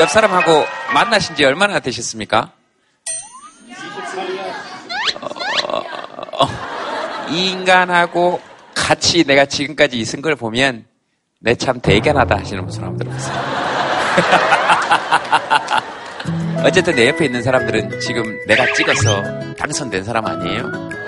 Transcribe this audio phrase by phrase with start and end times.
[0.00, 2.50] 옆 사람하고 만나신 지 얼마나 되셨습니까?
[5.20, 5.76] 어,
[6.42, 6.48] 어,
[7.28, 8.40] 이 인간하고
[8.74, 10.86] 같이 내가 지금까지 있은 걸 보면
[11.40, 13.34] 내 참 대견하다 하시는 한번 들어보세요.
[16.64, 19.22] 어쨌든 내 옆에 있는 사람들은 지금 내가 찍어서
[19.58, 20.62] 당선된 사람 아니에요?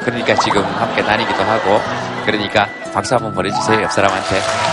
[0.05, 1.81] 그러니까 지금 함께 다니기도 하고
[2.25, 4.72] 그러니까 박수 한번 보내주세요 옆 사람한테.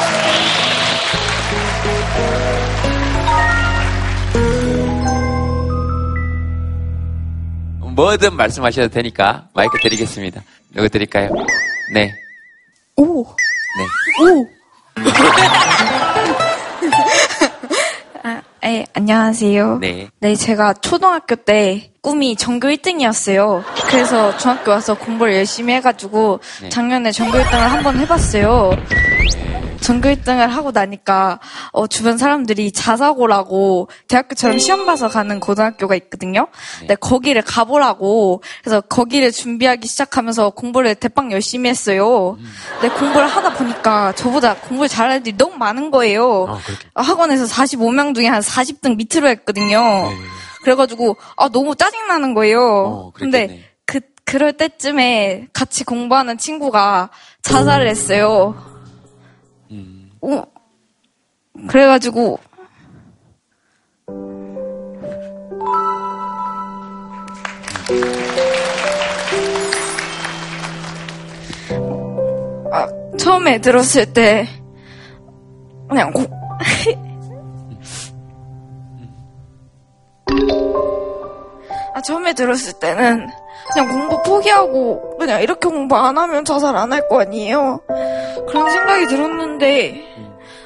[8.00, 10.42] 뭐든 말씀하셔도 되니까 마이크 드리겠습니다.
[10.74, 11.32] 누구 드릴까요?
[11.94, 12.10] 네.
[12.96, 13.26] 오.
[13.26, 13.34] 네.
[14.24, 14.48] 오.
[18.24, 19.80] 아, 네, 안녕하세요.
[19.80, 20.08] 네.
[20.22, 23.66] 네, 제가 초등학교 때 꿈이 전교 1등이었어요.
[23.90, 26.70] 그래서 중학교 와서 공부를 열심히 해가지고 네.
[26.70, 28.72] 작년에 전교 1등을 한번 해봤어요.
[29.82, 31.40] 전교 1등을 하고 나니까
[31.72, 36.48] 어, 주변 사람들이 자사고라고 대학교처럼 시험 봐서 가는 고등학교가 있거든요.
[36.88, 42.38] 네, 거기를 가보라고 그래서 거기를 준비하기 시작하면서 공부를 대빵 열심히 했어요.
[42.82, 46.60] 네, 공부를 하다 보니까 저보다 공부를 잘하는 애들이 너무 많은 거예요.
[46.94, 47.02] 아.
[47.02, 50.10] 학원에서 45명 중에 한 40등 밑으로 했거든요.
[50.64, 52.62] 그래가지고 아 너무 짜증 나는 거예요.
[52.62, 53.12] 어.
[53.14, 57.10] 근데 그 그럴 때쯤에 같이 공부하는 친구가
[57.42, 58.79] 자살을 했어요.
[60.24, 60.34] 음.
[60.34, 60.46] 어,
[61.68, 62.40] 그래가지고
[72.72, 74.48] 아, 처음에 들었을 때
[75.88, 76.24] 그냥 고...
[81.94, 83.28] 아, 처음에 들었을 때는
[83.74, 87.80] 그냥 공부 포기하고 그냥 이렇게 공부 안 하면 자살 안 할 거 아니에요.
[88.50, 90.04] 그런 생각이 들었는데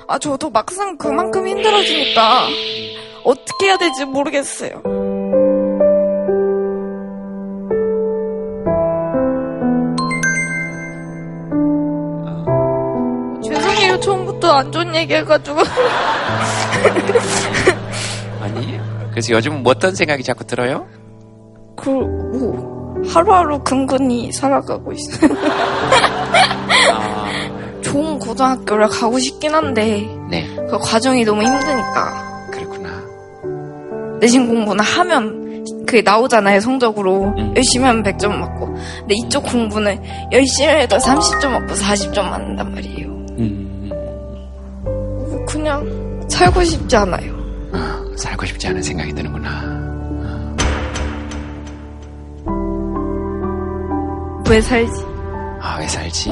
[0.08, 2.48] 아, 저도 막상 그만큼 힘들어지니까
[3.24, 4.82] 어떻게 해야 될지 모르겠어요.
[13.44, 14.00] 죄송해요.
[14.00, 15.60] 처음부터 안 좋은 얘기 해가지고.
[18.42, 18.80] 아니
[19.12, 20.88] 그래서 요즘 뭐 어떤 생각이 자꾸 들어요?
[21.78, 25.32] 그, 뭐, 하루하루 근근히 살아가고 있어요.
[27.94, 32.48] 아, 좋은 고등학교를 가고 싶긴 한데, 네 그 과정이 너무 힘드니까.
[32.50, 32.90] 그렇구나.
[34.20, 37.26] 내신 공부는 하면 그게 나오잖아요, 성적으로.
[37.38, 37.54] 음.
[37.56, 38.66] 열심히 하면 100점 맞고.
[39.00, 40.02] 근데 이쪽 공부는
[40.32, 43.08] 열심히 해도 30점 맞고 40점 맞는단 말이에요.
[43.38, 43.90] 음,
[44.84, 47.32] 뭐 그냥 살고 싶지 않아요.
[47.74, 49.84] 아, 살고 싶지 않은 생각이 드는구나.
[54.50, 54.92] 왜 살지?
[55.62, 56.30] 아, 왜 살지?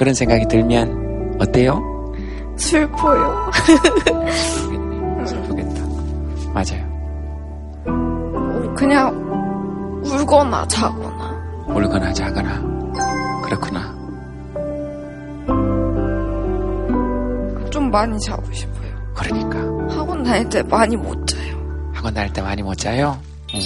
[0.00, 1.78] 그런 생각이 들면 어때요?
[2.56, 3.50] 슬퍼요.
[5.26, 5.82] 슬프겠다.
[6.54, 6.88] 맞아요.
[8.74, 9.14] 그냥
[10.02, 11.66] 울거나 자거나.
[11.66, 12.62] 울거나 자거나.
[13.44, 13.94] 그렇구나.
[17.70, 19.12] 좀 많이 자고 싶어요.
[19.14, 19.58] 그러니까.
[19.94, 21.90] 학원 다닐 때 많이 못 자요.
[21.92, 23.20] 학원 다닐 때 많이 못 자요?
[23.52, 23.60] 음.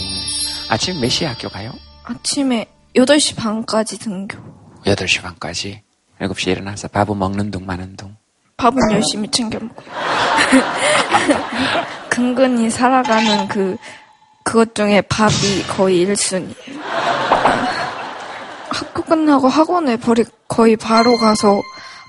[0.68, 1.70] 아침 몇 시에 학교 가요?
[2.02, 2.66] 아침에
[2.96, 4.36] 8시 반까지 등교.
[4.84, 5.83] 8시 반까지.
[6.20, 8.14] 7시에 일어나서 밥은 먹는 둥 마는 둥.
[8.56, 9.84] 밥은 열심히 챙겨 먹어요.
[12.08, 13.76] 근근히 살아가는 그,
[14.44, 16.54] 그것 중에 밥이 거의 1순위예요.
[18.68, 21.60] 학교 끝나고 학원에 버리, 거의 바로 가서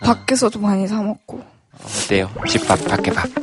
[0.03, 1.43] 밖에서도 많이 사먹고.
[1.83, 2.29] 어때요?
[2.47, 3.27] 집밥, 밖에 밥.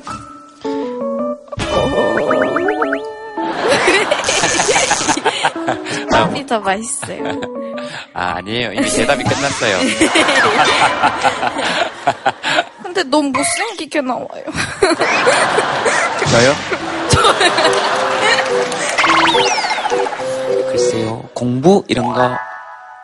[6.12, 7.24] 밥이 더 맛있어요.
[8.14, 8.72] 아, 아니에요.
[8.72, 9.78] 이미 대답이 끝났어요.
[12.82, 14.28] 근데 너무 못생기게 나와요.
[16.30, 16.54] 저요?
[20.70, 21.28] 글쎄요.
[21.34, 22.36] 공부 이런 거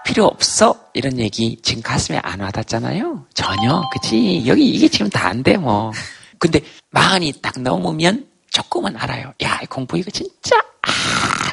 [0.05, 0.75] 필요 없어?
[0.95, 3.27] 이런 얘기 지금 가슴에 안 와닿잖아요.
[3.35, 3.83] 전혀.
[3.93, 4.43] 그치?
[4.47, 5.93] 여기 이게 지금 다 안 돼, 뭐.
[6.39, 9.33] 근데 마흔이 딱 넘으면 조금은 알아요.
[9.43, 10.57] 야, 이 공부 이거 진짜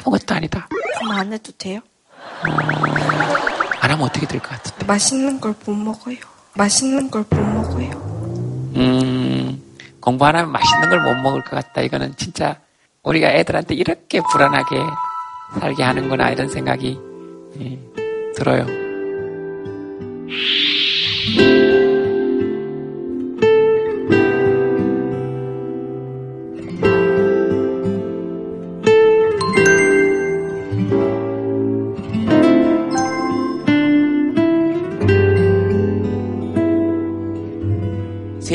[0.00, 0.66] 아무것도 아니다.
[0.98, 1.80] 그럼 안 해도 돼요?
[3.80, 4.84] 안 하면 어떻게 될 것 같은데?
[4.86, 6.16] 맛있는 걸 못 먹어요.
[6.54, 7.90] 맛있는 걸 못 먹어요.
[8.76, 9.62] 음,
[10.00, 11.82] 공부 안 하면 맛있는 걸 못 먹을 것 같다.
[11.82, 12.56] 이거는 진짜
[13.02, 14.76] 우리가 애들한테 이렇게 불안하게
[15.60, 16.30] 살게 하는구나.
[16.30, 16.98] 이런 생각이
[17.60, 17.78] 예,
[18.34, 18.66] 들어요.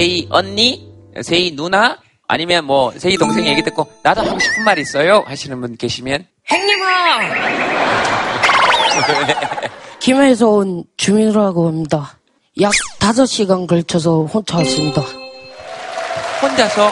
[0.02, 5.24] 세희 언니 세희 누나 아니면 뭐 세희 동생 얘기 듣고 나도 하고 싶은 말 있어요
[5.28, 7.20] 하시는 분 계시면 행님아
[10.02, 12.18] 김해에서 온 주민이라고 합니다.
[12.60, 15.04] 약 5시간 걸쳐서 혼자 왔습니다.
[16.42, 16.90] 혼자서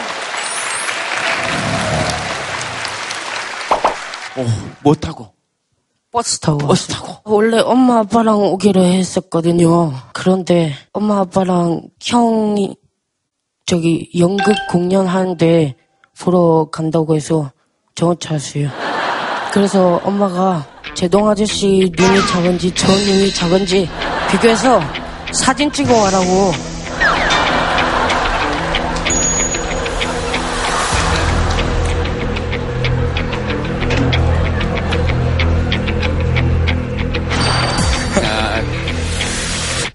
[4.36, 4.46] 오,
[4.84, 5.34] 뭐 타고?
[6.12, 6.86] 버스 타고 버스.
[6.86, 7.16] 타고.
[7.24, 9.92] 원래 엄마 아빠랑 오기로 했었거든요.
[10.12, 12.76] 그런데 엄마 아빠랑 형이
[13.70, 15.76] 저기 연극 공연하는데
[16.18, 17.52] 보러 간다고 해서
[18.32, 18.68] 왔어요.
[19.52, 23.88] 그래서 엄마가 제동 아저씨 눈이 작은지 저 눈이 작은지
[24.28, 24.80] 비교해서
[25.32, 26.50] 사진 찍어 와라고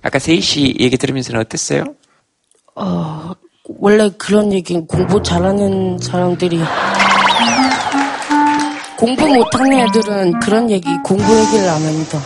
[0.02, 1.84] 아까 세희 씨 얘기 들으면서는 어땠어요?
[2.76, 3.34] 어,
[3.68, 6.62] 원래 그런 얘기는 공부 잘하는 사람들이
[8.98, 12.20] 공부 못하는 애들은 그런 얘기 공부 얘기를 안 합니다.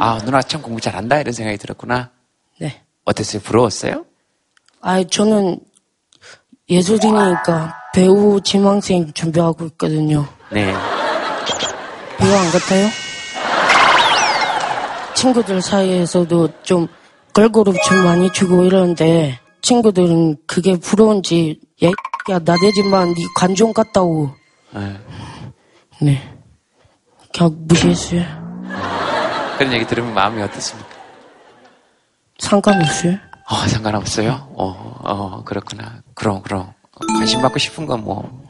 [0.00, 2.10] 아 누나 참 공부 잘한다 이런 생각이 들었구나.
[2.58, 2.82] 네.
[3.04, 3.40] 어땠어요?
[3.42, 4.04] 부러웠어요?
[4.82, 5.58] 아, 저는
[6.68, 10.26] 예술인이니까 배우 지망생 준비하고 있거든요.
[10.52, 10.72] 네.
[12.18, 12.88] 배우 안 같아요?
[15.14, 16.88] 친구들 사이에서도 좀
[17.36, 21.90] 걸그룹 춤 많이 추고 이러는데 친구들은 그게 부러운지 야,
[22.30, 24.30] 야 나대지만 네 관종 같다고
[24.72, 24.98] 네.
[26.00, 26.38] 네
[27.34, 28.22] 그냥 무시했어요.
[29.58, 30.88] 그런 얘기 들으면 마음이 어떻습니까?
[32.38, 33.18] 상관없어요.
[33.50, 34.48] 어, 상관없어요?
[34.54, 36.02] 어, 어, 그렇구나.
[36.14, 36.72] 그럼, 그럼.
[37.18, 38.42] 관심 받고 싶은 건 뭐,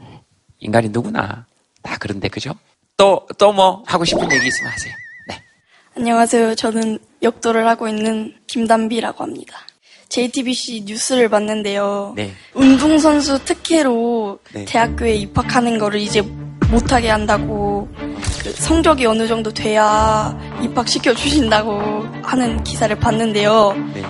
[0.59, 1.45] 인간이 누구나
[1.81, 2.53] 다 그런데, 그죠?
[2.95, 4.93] 또, 또 뭐, 하고 싶은 얘기 있으면 하세요.
[5.27, 5.41] 네.
[5.95, 6.55] 안녕하세요.
[6.55, 9.57] 저는 역도를 하고 있는 김담비라고 합니다.
[10.09, 12.13] JTBC 뉴스를 봤는데요.
[12.15, 12.31] 네.
[12.53, 14.65] 운동선수 특혜로 네.
[14.65, 16.21] 대학교에 입학하는 거를 이제
[16.69, 17.87] 못하게 한다고
[18.43, 23.73] 그 성적이 어느 정도 돼야 입학시켜 주신다고 하는 기사를 봤는데요.
[23.93, 24.03] 네.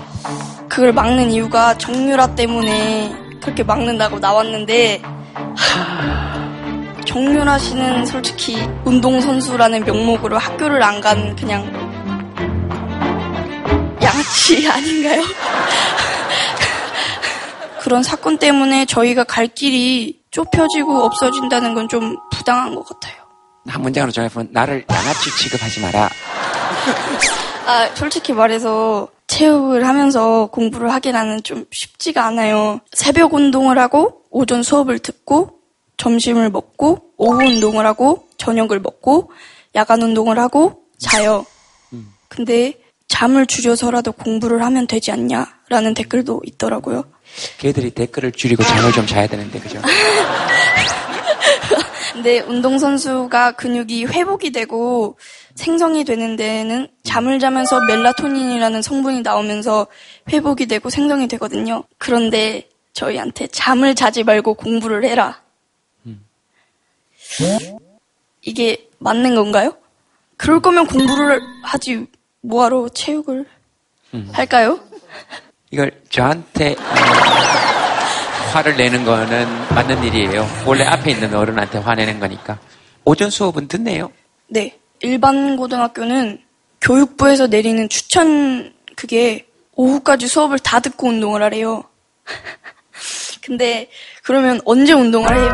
[0.70, 3.12] 그걸 막는 이유가 정유라 때문에
[3.42, 5.02] 그렇게 막는다고 나왔는데
[5.56, 11.66] 하, 정유라 씨는 솔직히 운동선수라는 명목으로 학교를 안 간 그냥
[14.22, 15.22] 양치 아닌가요?
[17.82, 23.16] 그런 사건 때문에 저희가 갈 길이 좁혀지고 없어진다는 건 좀 부당한 것 같아요.
[23.68, 26.10] 한 문장으로 정해보면, 나를 양아치 취급하지 마라.
[27.66, 32.80] 아, 솔직히 말해서 체육을 하면서 공부를 하기라는 좀 쉽지가 않아요.
[32.94, 35.60] 새벽 운동을 하고 오전 수업을 듣고
[35.98, 39.32] 점심을 먹고 오후 운동을 하고 저녁을 먹고
[39.76, 41.46] 야간 운동을 하고 자요.
[42.30, 42.74] 근데
[43.08, 47.04] 잠을 줄여서라도 공부를 하면 되지 않냐라는 댓글도 있더라고요.
[47.58, 49.82] 걔들이 댓글을 줄이고 잠을 좀 자야 되는데, 그죠?
[52.14, 55.18] 근데 운동선수가 근육이 회복이 되고
[55.56, 59.88] 생성이 되는 데에는 잠을 자면서 멜라토닌이라는 성분이 나오면서
[60.30, 61.84] 회복이 되고 생성이 되거든요.
[61.98, 65.42] 그런데 저희한테 잠을 자지 말고 공부를 해라.
[68.42, 69.76] 이게 맞는 건가요?
[70.38, 72.06] 그럴 거면 공부를 하지
[72.42, 73.46] 뭐하러 체육을
[74.32, 74.80] 할까요?
[75.72, 76.94] 이걸 저한테 어,
[78.54, 80.48] 화를 내는 거는 맞는 일이에요.
[80.66, 82.60] 원래 앞에 있는 어른한테 화내는 거니까.
[83.04, 84.12] 오전 수업은 듣네요.
[84.48, 84.78] 네.
[85.02, 86.42] 일반 고등학교는
[86.82, 91.84] 교육부에서 내리는 추천 그게 오후까지 수업을 다 듣고 운동을 하래요.
[93.44, 93.90] 근데
[94.24, 95.54] 그러면 언제 운동을 해요?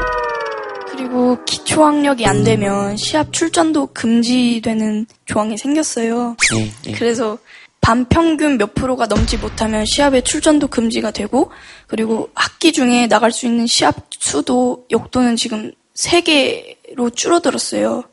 [0.94, 6.38] 그리고 기초학력이 안 되면 시합 출전도 금지되는 조항이 생겼어요.
[6.54, 6.92] 네, 네.
[6.92, 7.40] 그래서
[7.82, 11.52] 반 평균 몇 프로가 넘지 못하면 시합에 출전도 금지가 되고
[11.88, 18.04] 그리고 학기 중에 나갈 수 있는 시합 수도 역도는 지금 3개로 줄어들었어요.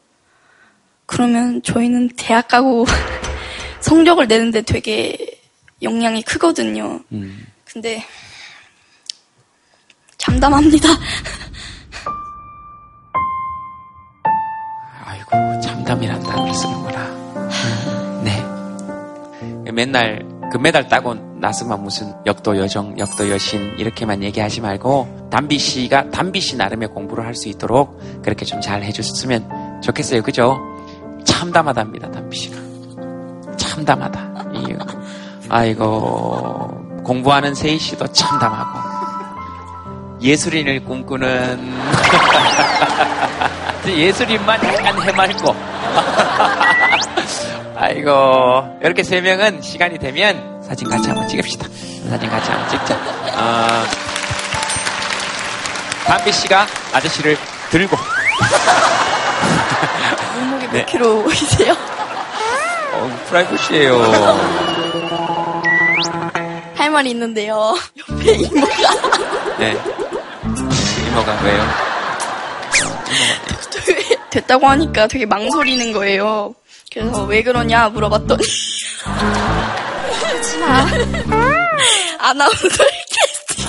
[1.05, 2.87] 그러면 저희는 대학 가고
[3.81, 5.39] 성적을 내는데 되게
[5.83, 7.01] 영향이 크거든요.
[7.13, 7.47] 음.
[7.65, 8.03] 근데
[10.17, 10.89] 잠담합니다.
[15.99, 17.01] 단어를 쓰는구나.
[17.01, 19.71] 음, 네.
[19.73, 26.41] 맨날 금메달 따고 나서만 무슨 역도 여정, 역도 여신 이렇게만 얘기하지 말고 담비 씨가 담비
[26.41, 30.23] 씨 나름의 공부를 할 수 있도록 그렇게 좀 잘 해줬으면 좋겠어요.
[30.23, 30.59] 그죠?
[31.25, 32.57] 참담하답니다, 담비 씨가.
[33.57, 34.45] 참담하다.
[34.55, 34.75] 이,
[35.49, 38.79] 아이고, 공부하는 세희 씨도 참담하고.
[40.21, 41.73] 예술인을 꿈꾸는
[43.87, 45.55] 예술인만 약간 해맑고
[47.77, 51.67] 아이고 이렇게 세 명은 시간이 되면 사진 같이 한번 찍읍시다.
[52.11, 52.95] 사진 같이 한번 찍자.
[52.95, 53.85] 어,
[56.07, 57.39] 담비 씨가 아저씨를
[57.71, 57.97] 들고.
[60.35, 60.85] 몸무게 몇 네.
[60.85, 61.73] 킬로이세요?
[62.93, 64.03] 어, 프라이버시예요.
[66.77, 67.75] 할 말이 있는데요.
[68.11, 68.73] 옆에 이모가
[69.59, 69.77] 네.
[71.09, 71.65] 이모가 왜요?
[74.31, 76.55] 됐다고 하니까 되게 망설이는 거예요.
[76.93, 78.43] 그래서 왜 그러냐 물어봤더니
[80.67, 80.87] 아,
[82.31, 83.67] 아나운서 캐스팅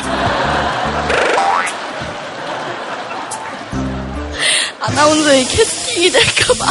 [4.80, 6.66] 아나운서의 캐스팅이 될까봐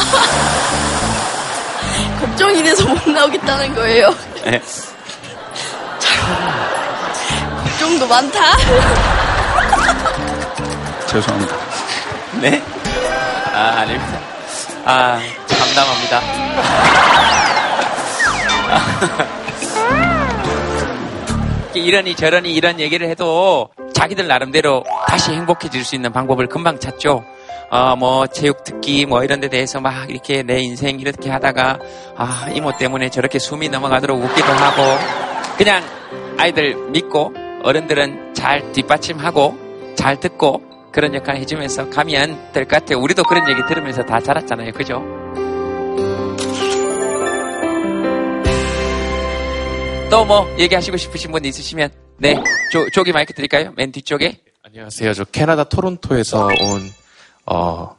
[2.19, 4.13] 걱정이 돼서 못 나오겠다는 거예요.
[4.45, 4.61] 네.
[7.63, 8.57] 걱정도 많다.
[11.07, 11.55] 죄송합니다.
[12.41, 12.63] 네?
[13.61, 14.19] 아, 아닙니다.
[14.85, 16.19] 아, 참담합니다.
[21.75, 27.23] 이러니 저러니 이런 얘기를 해도 자기들 나름대로 다시 행복해질 수 있는 방법을 금방 찾죠.
[27.69, 31.79] 어, 뭐, 체육 특기, 뭐, 이런 데 대해서 막 이렇게 내 인생 이렇게 하다가,
[32.17, 34.81] 아, 이모 때문에 저렇게 숨이 넘어가도록 웃기도 하고,
[35.57, 35.81] 그냥
[36.37, 39.55] 아이들 믿고, 어른들은 잘 뒷받침하고,
[39.95, 42.99] 잘 듣고, 그런 역할 해주면서 가면 될 것 같아요.
[42.99, 44.71] 우리도 그런 얘기 들으면서 다 자랐잖아요.
[44.73, 45.01] 그죠?
[50.09, 52.35] 또 뭐 얘기하시고 싶으신 분 있으시면 네,
[52.71, 53.73] 저, 저기 마이크 드릴까요?
[53.77, 54.39] 맨 뒤쪽에.
[54.63, 55.13] 안녕하세요.
[55.13, 56.91] 저 캐나다 토론토에서 온
[57.45, 57.95] 어,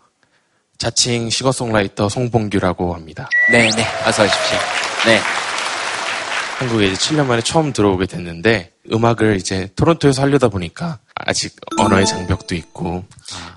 [0.79, 3.29] 자칭 시거송라이터 송봉규라고 합니다.
[3.51, 3.85] 네, 네.
[4.07, 4.59] 어서 오십시오.
[5.07, 5.19] 네.
[6.59, 12.55] 한국에 이제 7년 만에 처음 들어오게 됐는데 음악을 이제 토론토에서 하려다 보니까 아직 언어의 장벽도
[12.55, 13.05] 있고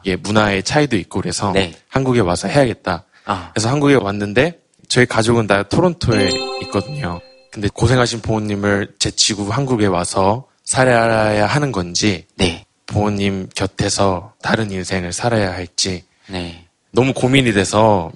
[0.03, 1.73] 이게 문화의 차이도 있고 그래서 네.
[1.89, 3.05] 한국에 와서 해야겠다.
[3.25, 6.29] 아, 그래서 한국에 왔는데 저희 가족은 다 토론토에
[6.63, 7.19] 있거든요.
[7.51, 12.65] 근데 고생하신 부모님을 제치고 한국에 와서 살아야 하는 건지 네.
[12.85, 16.65] 부모님 곁에서 다른 인생을 살아야 할지 네.
[16.91, 18.11] 너무 고민이 돼서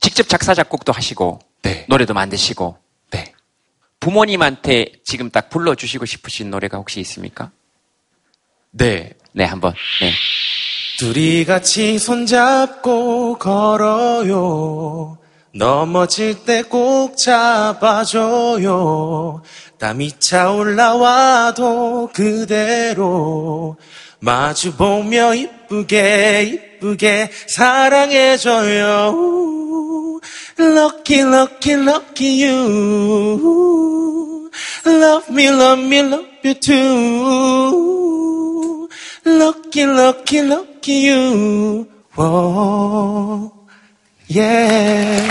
[0.00, 2.76] 직접 작사, 작곡도 하시고, 네, 노래도 만드시고,
[3.10, 3.32] 네.
[3.98, 7.50] 부모님한테 지금 딱 불러주시고 싶으신 노래가 혹시 있습니까?
[8.78, 9.10] 네.
[9.32, 9.72] 네, 한번.
[10.00, 10.12] 네.
[10.98, 15.18] 둘이 같이 손잡고 걸어요.
[15.54, 18.62] 넘어질 때 꼭 잡아줘요.
[19.78, 23.76] 땀이 차올라와도 그대로
[24.20, 26.42] 마주보며 이쁘게
[26.78, 29.14] 이쁘게 사랑해줘요.
[30.58, 34.50] Lucky, lucky, lucky you.
[34.86, 38.05] Love me, love me, love you too.
[39.26, 41.88] Lucky, lucky, lucky you.
[42.16, 43.50] Whoa,
[44.30, 45.28] yeah.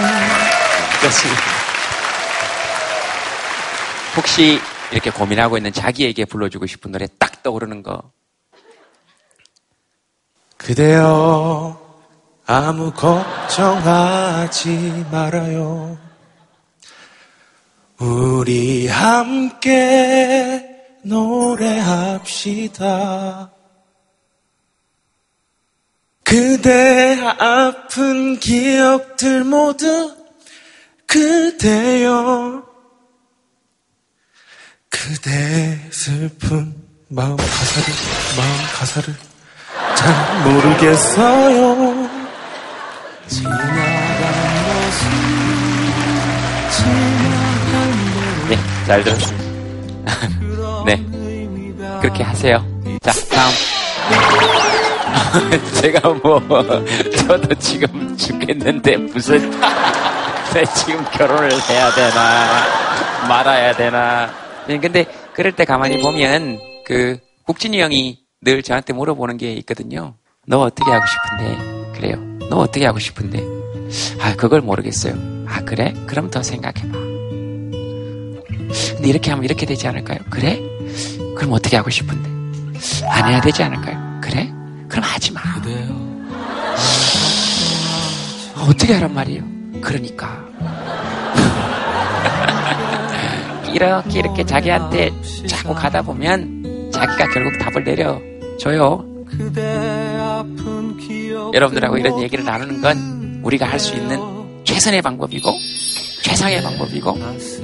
[1.00, 1.42] 그렇습니다.
[4.18, 4.60] 혹시
[4.92, 8.12] 이렇게 고민하고 있는 자기에게 불러주고 싶은 노래 딱 떠오르는 거.
[10.58, 11.80] 그대여,
[12.46, 14.26] 아무 걱정하지
[15.10, 15.98] 말아요.
[18.00, 20.64] 우리 함께
[21.04, 22.16] 노래합시다.
[26.36, 30.14] 그대 아픈 기억들 모두
[31.08, 32.62] 그대여.
[34.90, 36.76] 그대 슬픈
[37.08, 37.94] 마음 가사를,
[38.36, 39.16] 마음 가사를
[39.96, 42.10] 잘 모르겠어요.
[48.50, 49.46] 네, 잘 들었습니다.
[50.86, 51.02] 네.
[52.02, 52.66] 그렇게 하세요.
[53.02, 54.65] 자, 다음.
[55.82, 56.42] 제가 뭐,
[57.18, 59.52] 저도 지금 죽겠는데 무슨,
[60.54, 64.30] 내 지금 결혼을 해야 되나, 말아야 되나.
[64.68, 70.16] 네, 근데 그럴 때 가만히 보면, 그, 국진이 형이 늘 저한테 물어보는 게 있거든요.
[70.48, 71.94] 너 어떻게 하고 싶은데?
[71.94, 72.16] 그래요.
[72.50, 73.40] 너 어떻게 하고 싶은데?
[74.20, 75.14] 아, 그걸 모르겠어요.
[75.48, 75.94] 아, 그래?
[76.08, 76.98] 그럼 더 생각해봐.
[78.96, 80.20] 근데 이렇게 하면 이렇게 되지 않을까요?
[80.30, 80.60] 그래?
[81.36, 82.30] 그럼 어떻게 하고 싶은데?
[83.10, 84.05] 안 해야 되지 않을까요?
[84.88, 85.42] 그럼 하지 마.
[88.56, 89.44] 어, 어떻게 하란 말이에요?
[89.82, 90.44] 그러니까.
[93.74, 95.12] 이렇게 이렇게 자기한테
[95.48, 99.04] 자꾸 가다 보면 자기가 결국 답을 내려줘요.
[101.54, 104.20] 여러분들하고 이런 얘기를 나누는 건 우리가 할 수 있는
[104.64, 105.52] 최선의 방법이고
[106.24, 107.18] 최상의 방법이고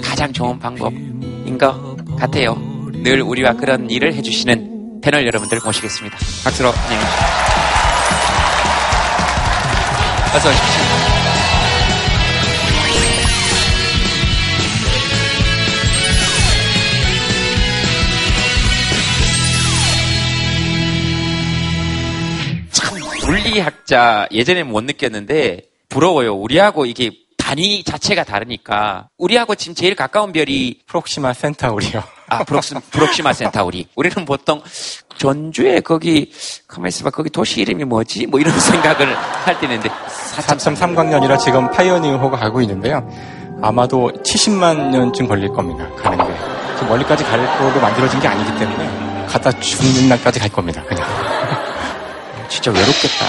[0.04, 2.56] 가장 좋은 방법인 것 같아요.
[2.92, 4.71] 늘 우리와 그런 일을 해주시는
[5.02, 6.18] 패널 여러분들 모시겠습니다.
[6.44, 7.26] 박수로 안녕히 계십시오.
[10.36, 10.82] 어서 오십시오.
[23.28, 26.36] 물리학자 예전에 못 느꼈는데 부러워요.
[26.36, 32.21] 우리하고 이게 단위 자체가 다르니까 우리하고 지금 제일 가까운 별이 프록시마 센타우리요.
[32.32, 33.88] 아 프록시, 프록시마 센타우리.
[33.96, 34.62] 우리는 보통
[35.18, 36.32] 전주에 거기
[36.68, 38.28] 가만 있어봐 거기 도시 이름이 뭐지?
[38.28, 43.06] 뭐 이런 생각을 할 때 있는데 4.3광년이라 지금 파이오니어호가 가고 있는데요.
[43.62, 45.88] 아마도 70만 년쯤 걸릴 겁니다.
[46.02, 46.34] 가는 게.
[46.76, 50.82] 지금 멀리까지 갈 거로 만들어진 게 아니기 때문에 갖다 죽는 날까지 갈 겁니다.
[50.84, 51.06] 그냥.
[52.50, 53.26] 진짜 외롭겠다.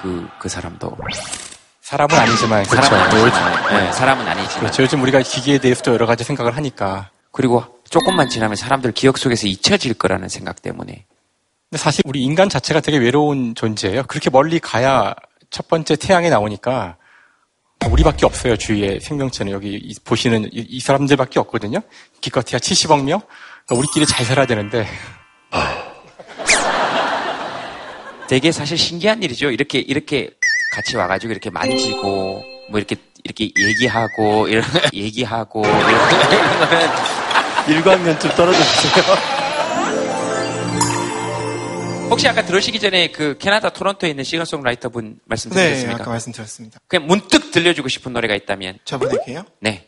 [0.00, 0.96] 그, 그, 그 사람도
[1.82, 2.88] 사람은 아니지만 그렇죠.
[2.88, 4.82] 사람은 요즘, 아니지만, 네, 사람은 아니지만 그렇죠.
[4.84, 7.10] 요즘 우리가 기기에 대해서도 여러 가지 생각을 하니까.
[7.30, 11.04] 그리고 조금만 지나면 사람들 기억 속에서 잊혀질 거라는 생각 때문에
[11.70, 14.04] 근데 사실 우리 인간 자체가 되게 외로운 존재예요.
[14.04, 15.14] 그렇게 멀리 가야
[15.50, 16.96] 첫 번째 태양에 나오니까
[17.90, 18.56] 우리밖에 없어요.
[18.56, 21.80] 주위에 생명체는 여기 이- 보시는 이, 이 사람들밖에 없거든요.
[22.20, 23.20] 기껏해야 70억 명.
[23.66, 24.86] 그러니까 우리끼리 잘 살아야 되는데
[28.28, 29.50] 되게 사실 신기한 일이죠.
[29.50, 30.30] 이렇게 이렇게
[30.74, 34.64] 같이 와가지고 이렇게 만지고 뭐 이렇게 이렇게 얘기하고 이런
[34.94, 36.88] 얘기하고 이런 거는
[37.66, 39.04] 1광년 좀 떨어져 주세요.
[42.10, 46.02] 혹시 아까 들으시기 전에 그 캐나다 토론토에 있는 싱어송라이터 분 말씀 네, 드렸습니까?
[46.02, 46.78] 아까 말씀드렸습니다.
[46.86, 49.44] 그냥 문득 들려주고 싶은 노래가 있다면 저분에게요?
[49.60, 49.86] 네,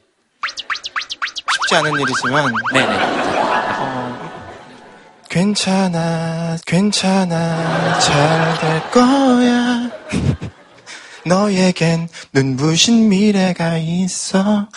[1.52, 2.98] 쉽지 않은 일이지만 네, 네.
[5.28, 9.90] 괜찮아, 괜찮아, 잘 될 거야.
[11.26, 14.68] 너에겐 눈부신 미래가 있어.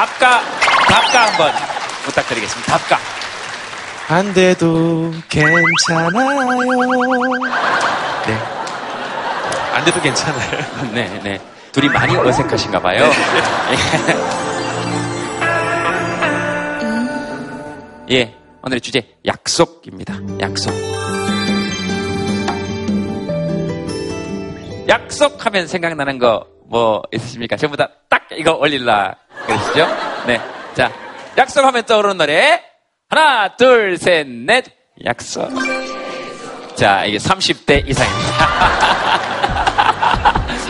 [0.00, 0.40] 답가
[0.88, 1.52] 답가 한번
[2.06, 2.72] 부탁드리겠습니다.
[2.78, 2.98] 답가.
[4.08, 6.08] 안 돼도 괜찮아요.
[8.26, 8.38] 네,
[9.74, 10.64] 안 돼도 괜찮아요.
[10.94, 11.38] 네, 네.
[11.72, 13.10] 둘이 많이 어색하신가 봐요.
[18.08, 18.16] 예.
[18.16, 20.14] 예, 오늘의 주제 약속입니다.
[20.40, 20.72] 약속.
[24.88, 27.56] 약속하면 생각나는 거 뭐 있으십니까?
[27.56, 27.99] 전부 다딱
[28.36, 29.14] 이거 올릴라
[29.46, 29.86] 그러시죠?
[30.26, 30.40] 네.
[30.74, 30.90] 자,
[31.36, 32.62] 약속하면 떠오르는 노래.
[33.08, 34.64] 하나, 둘, 셋, 넷.
[35.04, 35.48] 약속.
[36.76, 38.46] 자, 이게 30대 이상입니다.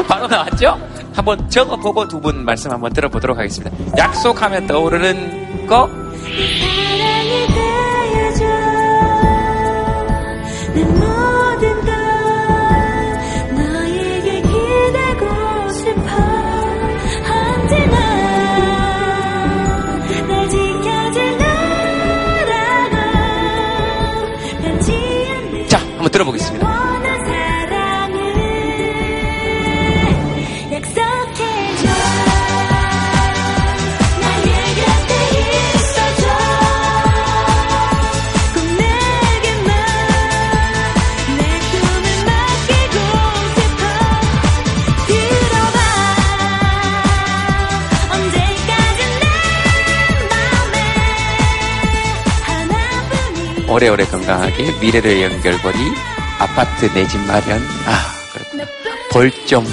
[0.09, 0.81] 바로 나왔죠?
[1.14, 3.77] 한번 적어보고 두 분 말씀 한번 들어보도록 하겠습니다.
[3.99, 5.88] 약속하면 떠오르는 거?
[26.00, 26.69] 한번 들어보겠습니다.
[53.70, 55.76] 오래오래 건강하게 미래를 연결고리
[56.38, 57.61] 아파트 내 집 마련.
[57.87, 58.64] 아, 그렇구나.
[59.12, 59.64] 벌점.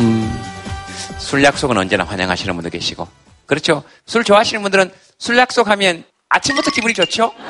[0.00, 0.42] 음.
[1.18, 3.06] 술 약속은 언제나 환영하시는 분도 계시고.
[3.46, 3.82] 그렇죠.
[4.06, 7.32] 술 좋아하시는 분들은 술 약속하면 아침부터 기분이 좋죠?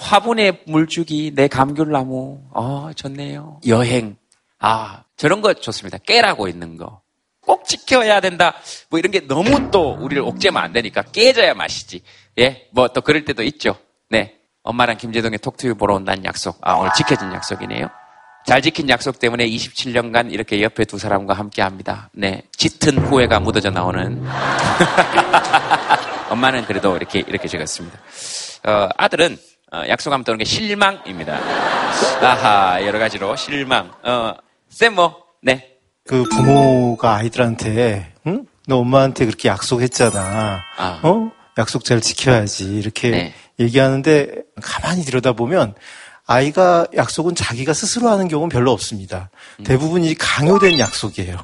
[0.00, 2.40] 화분에 물주기, 내 감귤나무.
[2.54, 3.60] 아, 좋네요.
[3.66, 4.16] 여행.
[4.58, 5.98] 아, 저런 거 좋습니다.
[5.98, 7.00] 깨라고 있는 거.
[7.40, 8.54] 꼭 지켜야 된다.
[8.90, 12.02] 뭐 이런 게 너무 또 우리를 옥죄면 안 되니까 깨져야 맛이지.
[12.38, 13.76] 예, 뭐 또 그럴 때도 있죠.
[14.10, 14.34] 네.
[14.62, 16.58] 엄마랑 김재동의 톡투유 보러 온다는 약속.
[16.62, 17.88] 아, 오늘 지켜진 약속이네요.
[18.46, 22.08] 잘 지킨 약속 때문에 27년간 이렇게 옆에 두 사람과 함께 합니다.
[22.12, 22.42] 네.
[22.56, 24.24] 짙은 후회가 묻어져 나오는.
[26.30, 27.98] 엄마는 그래도 이렇게, 이렇게 적었습니다.
[28.66, 29.36] 어, 아들은,
[29.72, 31.38] 어, 약속하면 떠오르는 게 실망입니다.
[32.22, 33.92] 아하, 여러 가지로 실망.
[34.02, 34.32] 어,
[34.68, 35.76] 쌤 뭐, 네.
[36.06, 38.46] 그 부모가 아이들한테, 응?
[38.66, 40.62] 너 엄마한테 그렇게 약속했잖아.
[40.76, 41.00] 아.
[41.02, 41.30] 어?
[41.58, 42.76] 약속 잘 지켜야지.
[42.76, 43.34] 이렇게 네.
[43.58, 45.74] 얘기하는데 가만히 들여다보면
[46.26, 49.30] 아이가 약속은 자기가 스스로 하는 경우는 별로 없습니다.
[49.60, 49.64] 음.
[49.64, 51.38] 대부분 이 강요된 약속이에요.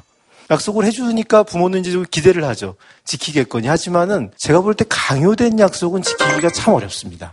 [0.51, 2.77] 약속을 해주니까 부모는 이제 좀 기대를 하죠.
[3.05, 3.67] 지키겠거니.
[3.67, 7.33] 하지만은 제가 볼 때 강요된 약속은 지키기가 참 어렵습니다.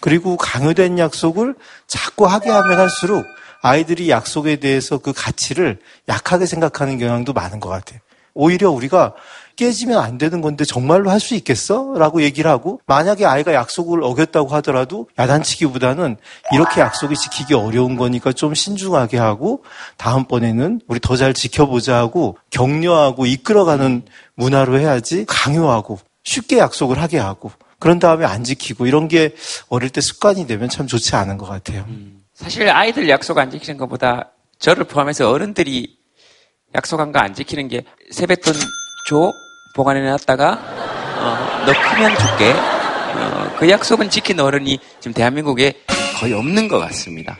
[0.00, 1.54] 그리고 강요된 약속을
[1.86, 3.24] 자꾸 하게 하면 할수록
[3.62, 8.00] 아이들이 약속에 대해서 그 가치를 약하게 생각하는 경향도 많은 것 같아요.
[8.34, 9.14] 오히려 우리가
[9.58, 11.94] 깨지면 안 되는 건데 정말로 할 수 있겠어?
[11.98, 16.16] 라고 얘기를 하고 만약에 아이가 약속을 어겼다고 하더라도 야단치기보다는
[16.52, 19.64] 이렇게 약속이 지키기 어려운 거니까 좀 신중하게 하고
[19.96, 24.02] 다음번에는 우리 더 잘 지켜보자 하고 격려하고 이끌어가는
[24.36, 29.34] 문화로 해야지 강요하고 쉽게 약속을 하게 하고 그런 다음에 안 지키고 이런 게
[29.68, 31.84] 어릴 때 습관이 되면 참 좋지 않은 것 같아요.
[32.34, 35.98] 사실 아이들 약속 안 지키는 것보다 저를 포함해서 어른들이
[36.76, 38.54] 약속한 거 안 지키는 게 세뱃돈
[39.08, 39.32] 줘
[39.78, 40.58] 보관해 놨다가
[41.20, 42.52] 어, 너 크면 줄게.
[42.52, 45.72] 어, 그 약속은 지킨 어른이 지금 대한민국에
[46.18, 47.38] 거의 없는 것 같습니다.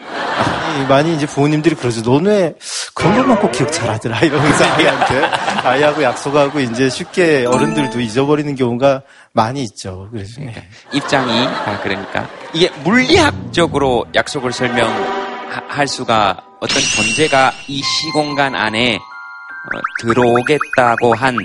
[0.68, 2.01] 많이, 많이 이제 부모님들이 그러죠.
[2.22, 2.55] 왜
[2.94, 5.24] 그런 것만 꼭 기억 잘하더라 이러면서 아이한테
[5.64, 10.09] 아이하고 약속하고 이제 쉽게 어른들도 잊어버리는 경우가 많이 있죠.
[10.12, 10.55] 그래서 네.
[10.92, 21.14] 입장이 아, 그러니까 이게 물리학적으로 약속을 설명할 수가 어떤 존재가 이 시공간 안에 어, 들어오겠다고
[21.14, 21.37] 한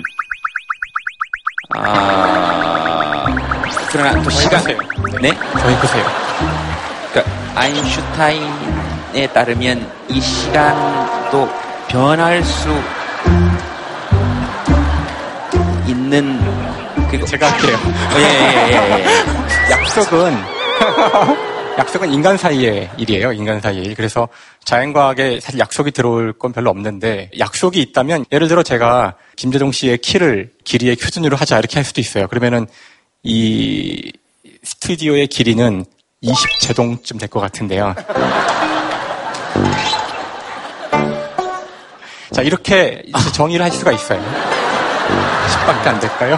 [1.76, 3.24] 아,
[3.90, 4.62] 그러나 또 시간.
[5.20, 6.04] 네 저희 끄세요.
[7.12, 11.48] 그러니까 아인슈타인에 따르면 이 시간도
[11.88, 12.68] 변할 수
[15.86, 16.40] 있는
[17.10, 17.76] 그 제가 할게요.
[18.16, 19.70] 예, 예, 예, 예.
[19.70, 20.44] 약속은
[21.78, 23.32] 약속은 인간 사이의 일이에요.
[23.32, 23.94] 인간 사이의 일.
[23.94, 24.28] 그래서
[24.64, 30.50] 자연과학에 사실 약속이 들어올 건 별로 없는데 약속이 있다면 예를 들어 제가 김재동 씨의 키를
[30.64, 32.28] 길이의 표준으로 하자 이렇게 할 수도 있어요.
[32.28, 32.66] 그러면은
[33.22, 34.12] 이
[34.62, 35.84] 스튜디오의 길이는
[36.22, 37.94] 20제동쯤 될 것 같은데요.
[42.32, 43.02] 자 이렇게
[43.34, 44.20] 정의를 할 수가 있어요.
[44.20, 46.36] 10밖에 안 될까요?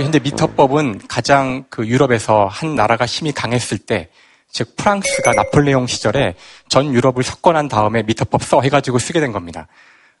[0.00, 4.08] 그 현대 미터법은 가장 그 유럽에서 한 나라가 힘이 강했을 때,
[4.50, 6.36] 즉 프랑스가 나폴레옹 시절에
[6.70, 9.68] 전 유럽을 석권한 다음에 미터법 써 해가지고 쓰게 된 겁니다.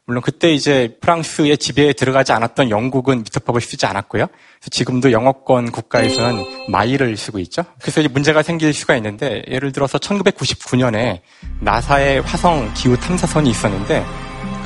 [0.04, 4.26] 물론 그때 이제 프랑스의 지배에 들어가지 않았던 영국은 미터법을 쓰지 않았고요.
[4.70, 7.64] 지금도 영어권 국가에서는 마일을 쓰고 있죠.
[7.80, 11.20] 그래서 이제 문제가 생길 수가 있는데 예를 들어서 1999년에
[11.60, 14.04] 나사의 화성 기후 탐사선이 있었는데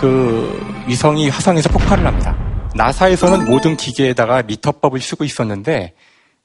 [0.01, 2.44] 그 위성이 화성에서 폭발을 합니다.
[2.75, 5.95] 나사에서는 모든 기계에다가 미터법을 쓰고 있었는데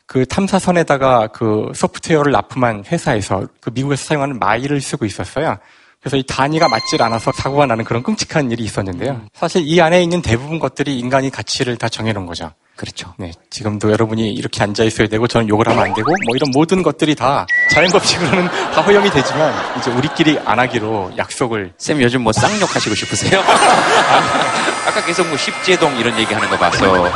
[0.05, 5.57] 그 탐사선에다가 그 소프트웨어를 납품한 회사에서 그 미국에서 사용하는 마일을 쓰고 있었어요.
[6.01, 9.21] 그래서 이 단위가 맞질 않아서 사고가 나는 그런 끔찍한 일이 있었는데요.
[9.33, 12.53] 사실 이 안에 있는 대부분 것들이 인간이 가치를 다 정해놓은 거죠.
[12.77, 13.13] 그렇죠.
[13.17, 16.81] 네, 지금도 여러분이 이렇게 앉아 있어야 되고 저는 욕을 하면 안 되고 뭐 이런 모든
[16.81, 22.31] 것들이 다 자연 법칙으로는 다 허용이 되지만 이제 우리끼리 안 하기로 약속을 쌤 요즘 뭐
[22.31, 23.41] 쌍욕 하시고 싶으세요?
[24.87, 27.11] 아까 계속 뭐 십제동 이런 얘기 하는 거 봐서.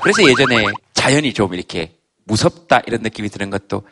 [0.00, 3.82] 그래서 예전에 자연이 좀 이렇게 무섭다 이런 느낌이 드는 것도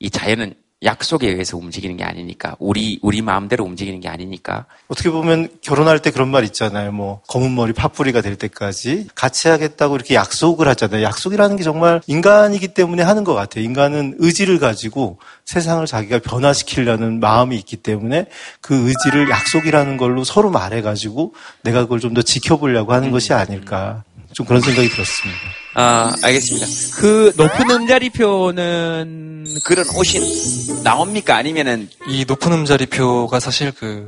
[0.00, 5.48] 이 자연은 약속에 의해서 움직이는 게 아니니까 우리 우리 마음대로 움직이는 게 아니니까 어떻게 보면
[5.62, 6.92] 결혼할 때 그런 말 있잖아요.
[6.92, 11.02] 뭐 검은 머리 파뿌리가 될 때까지 같이 하겠다고 이렇게 약속을 하잖아요.
[11.02, 13.64] 약속이라는 게 정말 인간이기 때문에 하는 것 같아요.
[13.64, 18.26] 인간은 의지를 가지고 세상을 자기가 변화시키려는 마음이 있기 때문에
[18.60, 24.02] 그 의지를 약속이라는 걸로 서로 말해가지고 내가 그걸 좀 더 지켜보려고 하는 것이 아닐까.
[24.36, 25.40] 좀 그런 생각이 들었습니다.
[25.72, 26.66] 아 알겠습니다.
[26.96, 34.06] 그 높은 음자리표는 그런 옷이 나옵니까 아니면은 이 높은 음자리표가 사실 그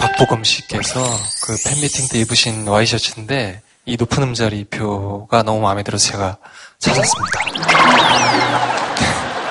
[0.00, 1.00] 박보검 씨께서
[1.44, 6.36] 그 팬미팅 때 입으신 와이셔츠인데 이 높은 음자리표가 너무 마음에 들어서 제가
[6.80, 7.40] 찾았습니다.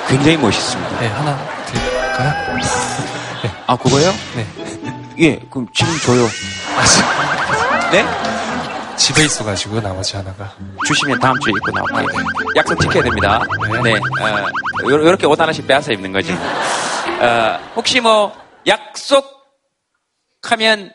[0.10, 0.99] 굉장히 멋있습니다.
[0.99, 2.60] 네, 하나 드릴까요?
[3.67, 4.13] 아 그거요?
[4.36, 4.45] 네.
[5.19, 6.28] 예 그럼 지금 줘요.
[7.91, 8.05] 네?
[8.97, 10.55] 집에 있어가지고 나머지 하나가.
[10.88, 12.23] 주시면 다음 주에 입고 나올게요.
[12.55, 13.41] 약속 지켜야 됩니다.
[13.83, 13.93] 네.
[13.93, 13.99] 네.
[14.21, 14.47] 어,
[14.89, 16.33] 요- 요렇게 옷 하나씩 빼앗아 입는 거죠.
[16.33, 18.33] 어, 혹시 뭐,
[18.67, 19.31] 약속하면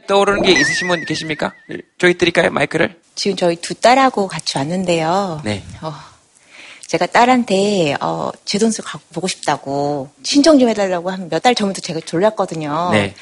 [0.06, 1.52] 떠오르는 게 있으신 분 계십니까?
[1.98, 3.00] 저희 드릴까요, 마이크를?
[3.14, 5.40] 지금 저희 두 딸하고 같이 왔는데요.
[5.44, 5.64] 네.
[5.82, 5.92] 어,
[6.86, 11.80] 제가 딸한테 어, 제 돈수 갖고 보고 싶다고 신청 좀 해달라고 한 몇 달 전부터
[11.80, 12.90] 제가 졸랐거든요.
[12.92, 13.14] 네.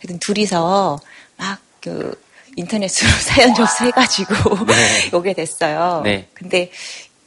[0.00, 0.98] 그래서 둘이서
[1.36, 2.18] 막 그
[2.56, 5.10] 인터넷으로 사연 접수해가지고 네.
[5.12, 6.02] 오게 됐어요.
[6.04, 6.28] 네.
[6.32, 6.70] 근데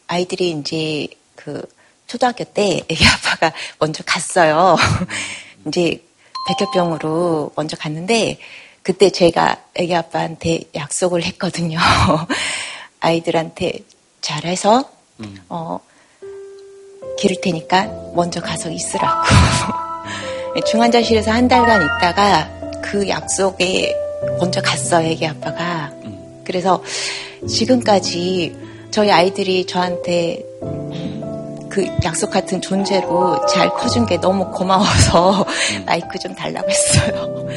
[0.07, 1.61] 아이들이 이제 그
[2.07, 4.77] 초등학교 때 애기 아빠가 먼저 갔어요.
[5.67, 6.03] 이제
[6.47, 8.37] 백혈병으로 먼저 갔는데
[8.83, 11.79] 그때 제가 애기 아빠한테 약속을 했거든요.
[12.99, 13.79] 아이들한테
[14.21, 14.87] 잘해서
[15.49, 15.79] 어
[17.17, 19.23] 기를 테니까 먼저 가서 있으라고.
[20.67, 22.47] 중환자실에서 한 달간 있다가
[22.83, 23.95] 그 약속에
[24.39, 25.91] 먼저 갔어요, 애기 아빠가.
[26.43, 26.81] 그래서
[27.47, 28.55] 지금까지
[28.91, 30.43] 저희 아이들이 저한테
[31.69, 35.45] 그 약속 같은 존재로 잘 커준 게 너무 고마워서
[35.85, 37.47] 마이크 좀 달라고 했어요.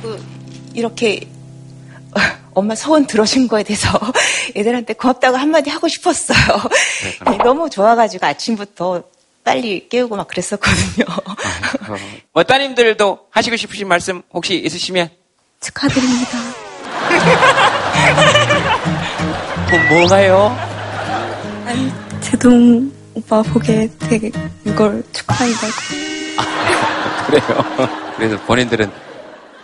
[0.00, 0.16] 그리고
[0.74, 1.26] 이렇게
[2.58, 3.88] 엄마 소원 들어준 거에 대해서
[4.56, 6.38] 애들한테 고맙다고 한마디 하고 싶었어요.
[7.44, 9.04] 너무 좋아가지고 아침부터
[9.44, 11.06] 빨리 깨우고 막 그랬었거든요.
[12.32, 15.08] 뭐 따님들도 하시고 싶으신 말씀 혹시 있으시면
[15.60, 16.38] 축하드립니다.
[19.70, 20.56] 뭐, 뭐가요?
[21.64, 24.30] 아니, 제동 오빠 보게 되게
[24.76, 25.72] 걸 축하한다고.
[27.26, 27.88] 그래요.
[28.16, 28.90] 그래서 본인들은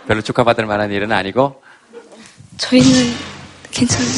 [0.07, 1.61] 별로 축하받을 만한 일은 아니고
[2.57, 3.13] 저희는
[3.71, 4.09] 괜찮아요.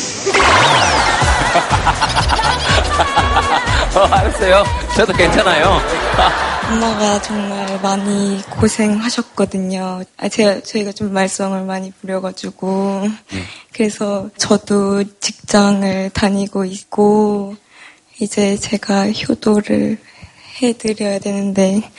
[3.95, 4.63] 어, 알았어요.
[4.95, 5.81] 저도 괜찮아요.
[6.69, 10.03] 엄마가 정말 많이 고생하셨거든요.
[10.17, 13.07] 아, 제가, 저희가 좀 말썽을 많이 부려가지고.
[13.73, 17.55] 그래서 저도 직장을 다니고 있고,
[18.19, 19.97] 이제 제가 효도를
[20.61, 21.89] 해드려야 되는데,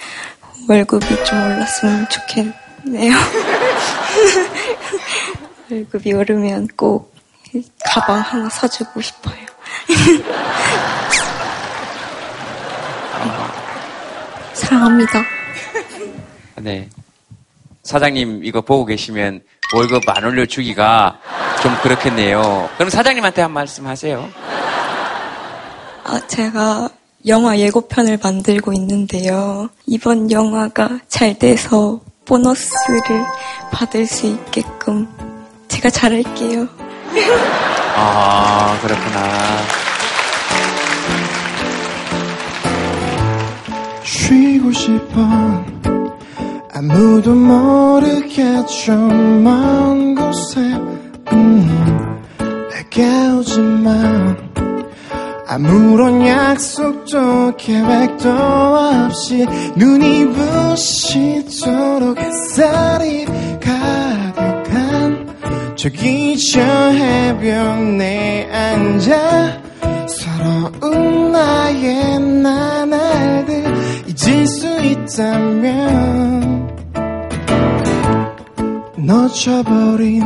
[0.69, 3.17] 월급이 좀 올랐으면 좋겠네요.
[5.71, 7.15] 월급이 오르면 꼭
[7.85, 9.37] 가방 하나 사주고 싶어요.
[14.55, 15.25] 사랑합니다.
[16.57, 16.89] 네.
[17.83, 19.41] 사장님 이거 보고 계시면
[19.75, 21.21] 월급 안 올려주기가
[21.63, 22.69] 좀 그렇겠네요.
[22.77, 24.29] 그럼 사장님한테 한 말씀 하세요.
[26.05, 26.89] 아, 제가
[27.27, 29.69] 영화 예고편을 만들고 있는데요.
[29.87, 33.01] 이번 영화가 잘 돼서 보너스를
[33.73, 35.09] 받을 수 있게끔
[35.79, 36.67] 제가 잘할게요.
[37.95, 39.59] 아, 그렇구나.
[44.03, 45.65] 쉬고 싶어
[46.75, 50.61] 아무도 모르겠죠 먼 곳에
[51.33, 52.23] 음,
[52.71, 54.37] 내게 오지마
[55.47, 63.25] 아무런 약속도 계획도 없이 눈이 부시도록 햇살이
[63.61, 64.08] 가득한
[65.79, 69.63] 저기 저 해변에 앉아
[70.09, 73.65] 서러운 나의 나날들
[74.09, 76.69] 잊을 수 있다면
[78.97, 80.25] 놓쳐버린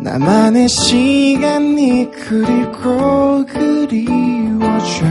[0.00, 5.06] 나만의 시간이 그리고 그리워져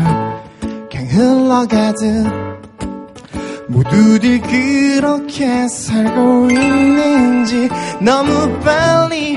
[0.92, 2.47] 그냥 흘러가듯
[3.68, 7.68] 모두들 그렇게 살고 있는지
[8.00, 9.36] 너무 빨리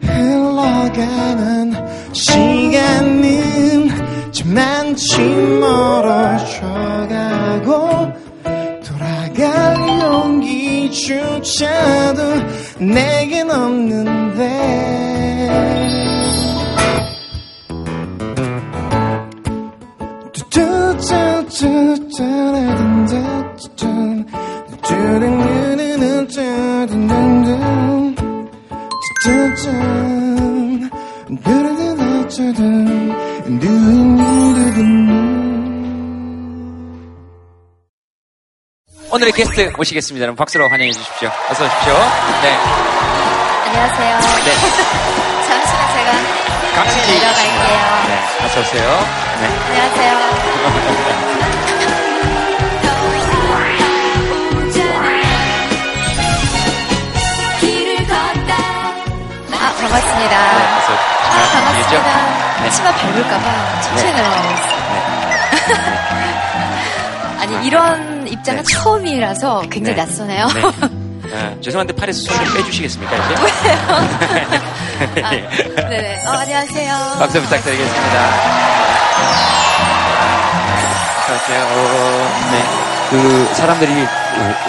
[0.00, 1.72] 흘러가는
[2.12, 3.90] 시간은
[4.30, 5.20] 저만치
[5.60, 6.62] 멀어져가고
[8.84, 11.42] 돌아갈 용기조차도
[12.78, 14.92] 내겐 없는데
[39.12, 40.24] 오늘의 게스트 모시겠습니다.
[40.24, 41.28] 여러분 박수로 환영해 주십시오.
[41.48, 41.92] 어서 오십시오.
[42.42, 42.56] 네.
[43.66, 44.18] 안녕하세요.
[44.18, 44.50] 네.
[45.46, 46.10] 잠시만 제가
[46.74, 47.12] 강수지.
[47.12, 47.82] 내려갈게요.
[48.08, 48.12] 네.
[48.46, 48.88] 어서 오세요.
[49.40, 49.46] 네.
[49.68, 50.12] 안녕하세요.
[59.92, 60.52] 아, 반갑습니다.
[60.52, 60.64] 네.
[60.78, 62.62] 어서 아, 반갑습니다.
[62.62, 62.70] 네.
[62.70, 64.16] 치마 밟을까봐 천천히 네.
[64.16, 64.72] 내려가고 있어요.
[67.40, 70.02] 아니, 이런 입장은 처음이라서 굉장히 네.
[70.02, 70.46] 낯서네요.
[70.48, 70.62] 네.
[71.34, 73.34] 아, 죄송한데 팔에서 손좀 빼주시겠습니까, 이제?
[75.22, 76.24] 아, 네네.
[76.26, 77.16] 어, 안녕하세요.
[77.18, 78.28] 박수 부탁드리겠습니다.
[81.22, 81.66] 어서오세요.
[82.52, 82.91] 네.
[83.12, 83.94] 그, 사람들이, 오-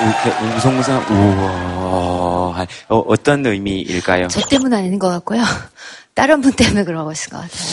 [0.06, 4.28] 이렇게 웅성웅성, 우와, 어, 어떤 의미일까요?
[4.28, 5.42] 저 때문 아닌 것 같고요.
[6.14, 7.64] 다른 분 때문에 그런 것인 것 같아요.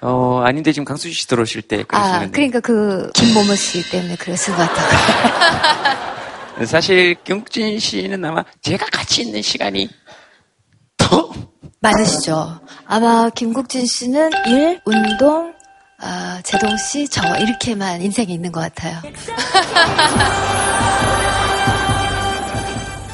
[0.00, 2.30] 어, 아닌데 지금 강수지 씨 들어오실 때 아, 그러시는데.
[2.30, 5.98] 그러니까 그 김모모 씨 때문에 그랬을 것 같아요.
[6.66, 9.88] 사실, 경진 씨는 아마 제가 같이 있는 시간이
[11.80, 12.60] 많으시죠.
[12.86, 15.52] 아마 김국진 씨는 일, 운동,
[16.02, 18.98] 아, 제동 씨, 저 이렇게만 인생이 있는 것 같아요.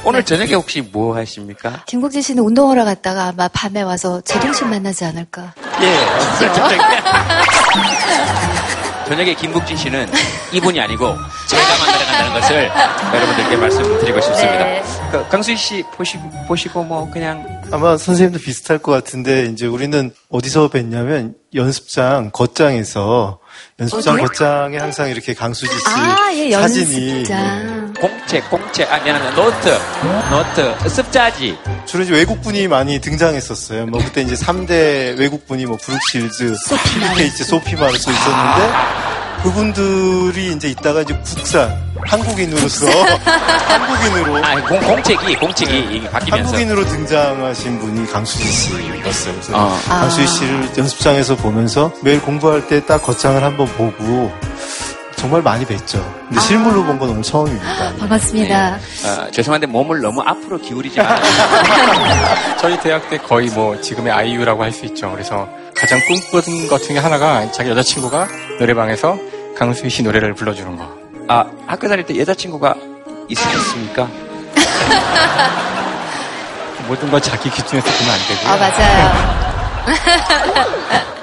[0.05, 1.83] 오늘 저녁에 혹시 뭐 하십니까?
[1.87, 5.53] 김국진 씨는 운동하러 갔다가 아마 밤에 와서 제동 씨 만나지 않을까.
[5.83, 5.94] 예.
[6.38, 6.62] 그죠?
[9.07, 10.11] 저녁에 김국진 씨는
[10.53, 11.14] 이분이 아니고
[11.46, 12.70] 제가 만나러 간다는 것을
[13.14, 14.64] 여러분들께 말씀드리고 싶습니다.
[14.64, 14.83] 네.
[15.11, 20.70] 그, 강수지 씨 보시, 보시고 뭐 그냥 아마 선생님도 비슷할 것 같은데 이제 우리는 어디서
[20.70, 23.40] 뵀냐면 연습장 겉장에서
[23.78, 24.26] 연습장 어디요?
[24.26, 27.24] 겉장에 항상 이렇게 강수지 씨 아, 예, 사진이.
[28.00, 29.35] 공채, 공채, 아, 미안합니다.
[29.35, 29.78] 노트,
[30.31, 31.59] 노트, 습자지.
[31.85, 33.87] 주로 이제 외국분이 많이 등장했었어요.
[33.87, 36.54] 뭐 그때 이제 3대 외국분이 뭐 브룩실즈,
[36.94, 39.08] 필리케이츠, 소피 마르소 있었는데
[39.42, 42.87] 그분들이 이제 있다가 이제 국산 한국인으로서
[43.68, 46.44] 한국인으로 아, 공, 공책이, 공책이 이게 바뀌면서.
[46.46, 49.33] 한국인으로 등장하신 분이 강수지 씨였어요.
[49.35, 49.79] 그래서 어.
[49.88, 54.33] 강수지 씨를 연습장에서 보면서 매일 공부할 때 딱 거창을 한번 보고
[55.18, 56.00] 정말 많이 뵀죠.
[56.28, 57.92] 근데 실물로 본 건 오늘 처음입니다.
[57.98, 58.74] 반갑습니다.
[58.76, 61.18] 어, 죄송한데 몸을 너무 앞으로 기울이지 마세요.
[62.61, 65.11] 저희 대학 때 거의 뭐 지금의 아이유라고 할 수 있죠.
[65.12, 68.28] 그래서 가장 꿈꾸던 것 중에 하나가 자기 여자친구가
[68.61, 69.18] 노래방에서
[69.59, 70.88] 강수희 씨 노래를 불러주는 거.
[71.28, 72.74] 아, 학교 다닐 때 여자친구가
[73.28, 74.09] 있으셨습니까?
[76.87, 78.52] 모든 걸 자기 기준에서 보면 안 되고요.
[78.52, 79.48] 아, 맞아요.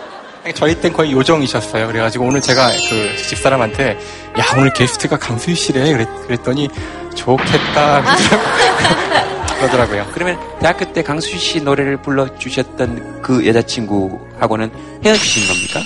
[0.54, 1.88] 저희 땐 거의 요정이셨어요.
[1.88, 3.98] 그래가지고 오늘 제가 그 집사람한테
[4.40, 6.70] 야 오늘 게스트가 강수희 씨래 그랬, 그랬 더니
[7.16, 8.04] 좋겠다
[9.58, 10.06] 그러더라고요.
[10.14, 14.72] 그러면 대학교 때 강수희 씨 노래를 불러주셨던 그 여자친구하고는
[15.04, 15.80] 헤어지신 겁니까?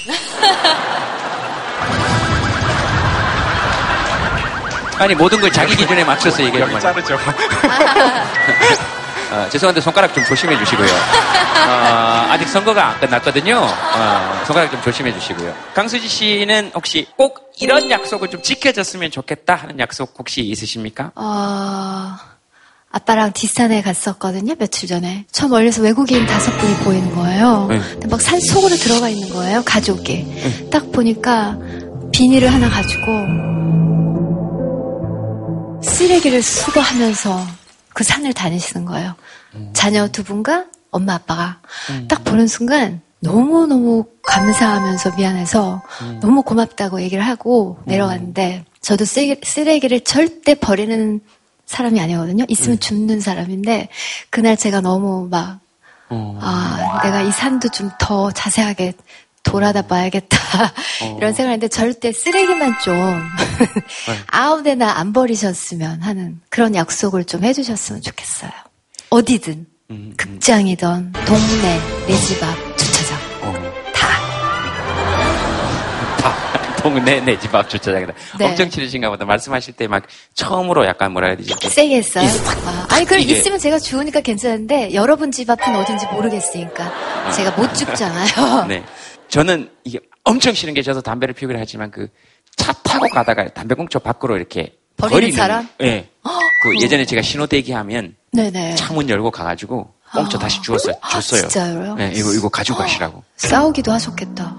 [4.97, 6.79] 아니, 모든 걸 자기 기준에 맞춰서 얘기하는 거예요.
[6.81, 7.17] 자르죠.
[9.31, 10.87] 어, 죄송한데 손가락 좀 조심해 주시고요.
[10.87, 13.57] 어, 아직 선거가 안 끝났거든요.
[13.57, 15.53] 어, 손가락 좀 조심해 주시고요.
[15.73, 21.11] 강수지 씨는 혹시 꼭 이런 약속을 좀 지켜줬으면 좋겠다 하는 약속 혹시 있으십니까?
[21.15, 22.15] 어,
[22.91, 25.25] 아빠랑 뒷산에 갔었거든요, 며칠 전에.
[25.31, 27.67] 저 멀리서 외국인 다섯 분이 보이는 거예요.
[27.69, 27.79] 네.
[27.91, 30.69] 근데 막 산 속으로 들어가 있는 거예요, 가족이.
[30.71, 31.55] 딱 보니까
[32.11, 33.11] 비닐을 하나 가지고
[35.83, 37.58] 쓰레기를 수거하면서
[37.99, 39.13] 그 산을 다니시는 거예요.
[39.73, 41.59] 자녀 두 분과 엄마 아빠가
[42.07, 45.81] 딱 보는 순간 너무너무 감사하면서 미안해서
[46.21, 51.19] 너무 고맙다고 얘기를 하고 내려왔는데 저도 쓰레기, 쓰레기 를 절대 버리는
[51.65, 52.45] 사람이 아니거든요.
[52.47, 53.89] 있으면 줍는 사람인데
[54.29, 55.59] 그날 제가 너무 막
[56.09, 58.93] 아, 내가 이 산도 좀 더 자세하게
[59.43, 60.37] 돌아다 봐야겠다.
[61.17, 62.95] 이런 생각을 했는데 절대 쓰레기만 좀
[64.27, 68.51] 아무 데나 안 버리셨으면 하는 그런 약속을 좀 해주셨으면 좋겠어요.
[69.09, 69.65] 어디든.
[70.17, 73.17] 극장이든, 동네, 내 집 앞, 주차장.
[76.81, 78.13] 동네 내 집 앞 주차장이다.
[78.37, 78.45] 네.
[78.45, 79.25] 엄청 치르신가 보다.
[79.25, 81.53] 말씀하실 때 막 처음으로 약간 뭐라 해야 되지?
[81.67, 82.25] 세게 했어요.
[82.65, 87.31] 아, 아니, 그럼 이게- 있으면 제가 주우니까 괜찮은데, 여러분 집 앞은 어딘지 모르겠으니까.
[87.35, 88.65] 제가 못 죽잖아요.
[88.67, 88.83] 네.
[89.29, 92.07] 저는 이게 엄청 싫은 게 저도 담배를 피우기로 하지만 그
[92.59, 95.67] 차 타고 가다가 담배꽁초 밖으로 이렇게 버리는 사람?
[95.81, 96.09] 예.
[96.61, 98.75] 그 예전에 제가 신호 대기 하면 네네.
[98.75, 100.41] 창문 열고 가가지고 꽁초 아.
[100.41, 100.93] 다시 주웠어요.
[101.09, 101.41] 줬어요.
[101.47, 101.95] 진짜요?
[101.95, 103.23] 네, 이거 이거 가지고 가시라고.
[103.37, 104.55] 싸우기도 하셨겠다.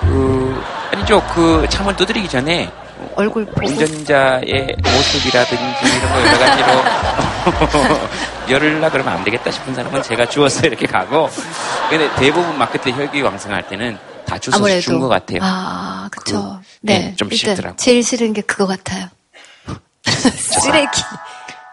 [0.00, 1.22] 그 아니죠.
[1.34, 2.70] 그 창문 두드리기 전에
[3.18, 3.66] 얼굴 보고.
[3.66, 8.08] 운전자의 모습이라든지 이런 거 여러 가지로
[8.48, 11.28] 열을라 그러면 안 되겠다 싶은 사람은 제가 주워서 이렇게 가고
[11.90, 14.80] 근데 대부분 막 그때 혈기 왕성할 때는 다 주워서.
[14.80, 15.40] 준 것 같아요.
[15.42, 16.60] 아, 그쵸.
[16.60, 16.98] 그, 네.
[16.98, 17.74] 네, 좀 싫더라고요.
[17.76, 19.06] 제일 싫은 게 그거 같아요.
[20.06, 21.00] 쓰레기.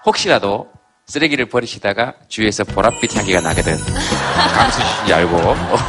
[0.05, 0.67] 혹시라도
[1.05, 3.77] 쓰레기를 버리시다가 주위에서 보랏빛 향기가 나거든.
[3.77, 5.37] 감수신지 알고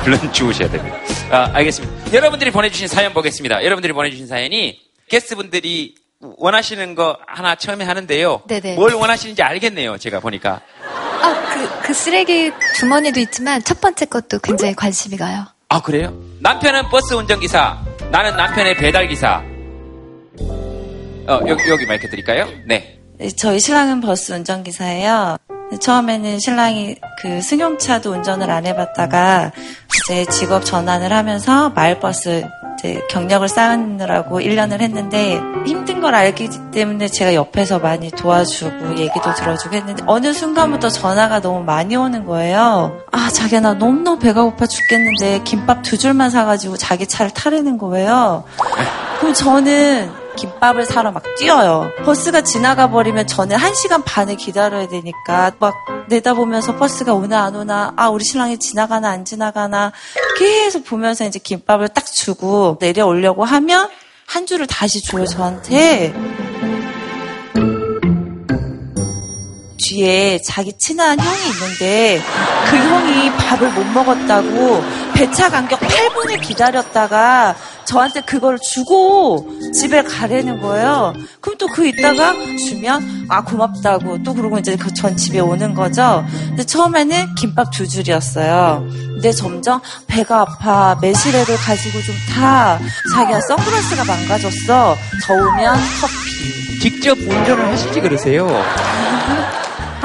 [0.05, 0.99] 얼른 주우셔야 됩니다.
[1.31, 2.13] 아, 알겠습니다.
[2.13, 3.65] 여러분들이 보내주신 사연 보겠습니다.
[3.65, 8.43] 여러분들이 보내주신 사연이 게스트분들이 원하시는 거 하나 처음에 하는데요.
[8.49, 8.75] 네네.
[8.75, 9.99] 뭘 원하시는지 알겠네요.
[9.99, 10.61] 제가 보니까.
[11.23, 15.45] 아, 그, 그 쓰레기 주머니도 있지만 첫 번째 것도 굉장히 관심이 가요.
[15.69, 16.17] 아 그래요?
[16.41, 19.43] 남편은 버스 운전기사, 나는 남편의 배달기사.
[21.29, 22.49] 어 여기 여기 마이크 드릴까요?
[22.67, 23.01] 네.
[23.19, 25.39] 네, 저희 신랑은 버스 운전기사예요.
[25.81, 29.53] 처음에는 신랑이 그 승용차도 운전을 안 해봤다가
[30.05, 32.47] 이제 직업 전환을 하면서 마을버스
[32.79, 39.75] 이제 경력을 쌓느라고 1년을 했는데 힘든 걸 알기 때문에 제가 옆에서 많이 도와주고 얘기도 들어주고
[39.75, 42.99] 했는데 어느 순간부터 전화가 너무 많이 오는 거예요.
[43.11, 48.45] 아, 자기야 나 너무너무 배가 고파 죽겠는데 김밥 두 줄만 사가지고 자기 차를 타라는 거예요.
[49.21, 51.91] 그럼 저는 김밥을 사러 막 뛰어요.
[52.05, 55.75] 버스가 지나가 버리면 저는 한 시간 반을 기다려야 되니까 막
[56.09, 59.93] 내다보면서 버스가 오나 안 오나 아 우리 신랑이 지나가나 안 지나가나
[60.39, 63.89] 계속 보면서 이제 김밥을 딱 주고 내려오려고 하면
[64.27, 66.13] 한 줄을 다시 줘요 저한테.
[70.01, 72.21] 뒤에 자기 친한 형이 있는데
[72.69, 74.85] 그 형이 밥을 못 먹었다고
[75.15, 81.15] 배차 간격 8분을 기다렸다가 저한테 그걸 주고 집에 가라는 거예요.
[81.41, 82.33] 그럼 또 그 있다가
[82.69, 86.25] 주면 아 고맙다고 또 그러고 이제 그 전 집에 오는 거죠.
[86.49, 88.87] 근데 처음에는 김밥 두 줄이었어요.
[88.89, 92.79] 근데 점점 배가 아파 매실액을 가지고 좀 타.
[93.15, 94.97] 자기야 선글라스가 망가졌어.
[95.27, 96.81] 더우면 커피.
[96.81, 98.47] 직접 운전을 하시지 그러세요?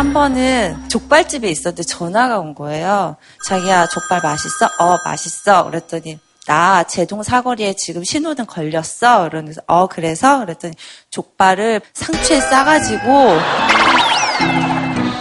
[0.01, 3.17] 한 번은 족발집에 있었는데 전화가 온 거예요.
[3.45, 4.65] 자기야, 족발 맛있어?
[4.79, 5.65] 어, 맛있어.
[5.65, 9.29] 그랬더니 나 제동 사거리에 지금 신호등 걸렸어.
[9.29, 10.73] 그러면서 어 그래서 그랬더니
[11.11, 13.37] 족발을 상추에 싸가지고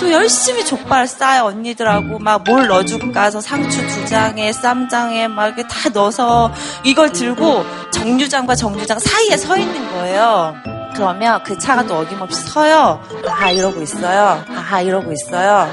[0.00, 5.62] 또 열심히 족발 싸요 언니들하고 막 뭘 넣어줄까 해서 상추 두 장에 쌈장에 막 이렇게
[5.64, 6.50] 다 넣어서
[6.84, 10.54] 이걸 들고 정류장과 정류장 사이에 서 있는 거예요.
[10.94, 13.00] 그러면 그 차가 또 어김없이 서요.
[13.28, 14.42] 아하 이러고 있어요.
[14.56, 15.68] 아하 이러고 있어요.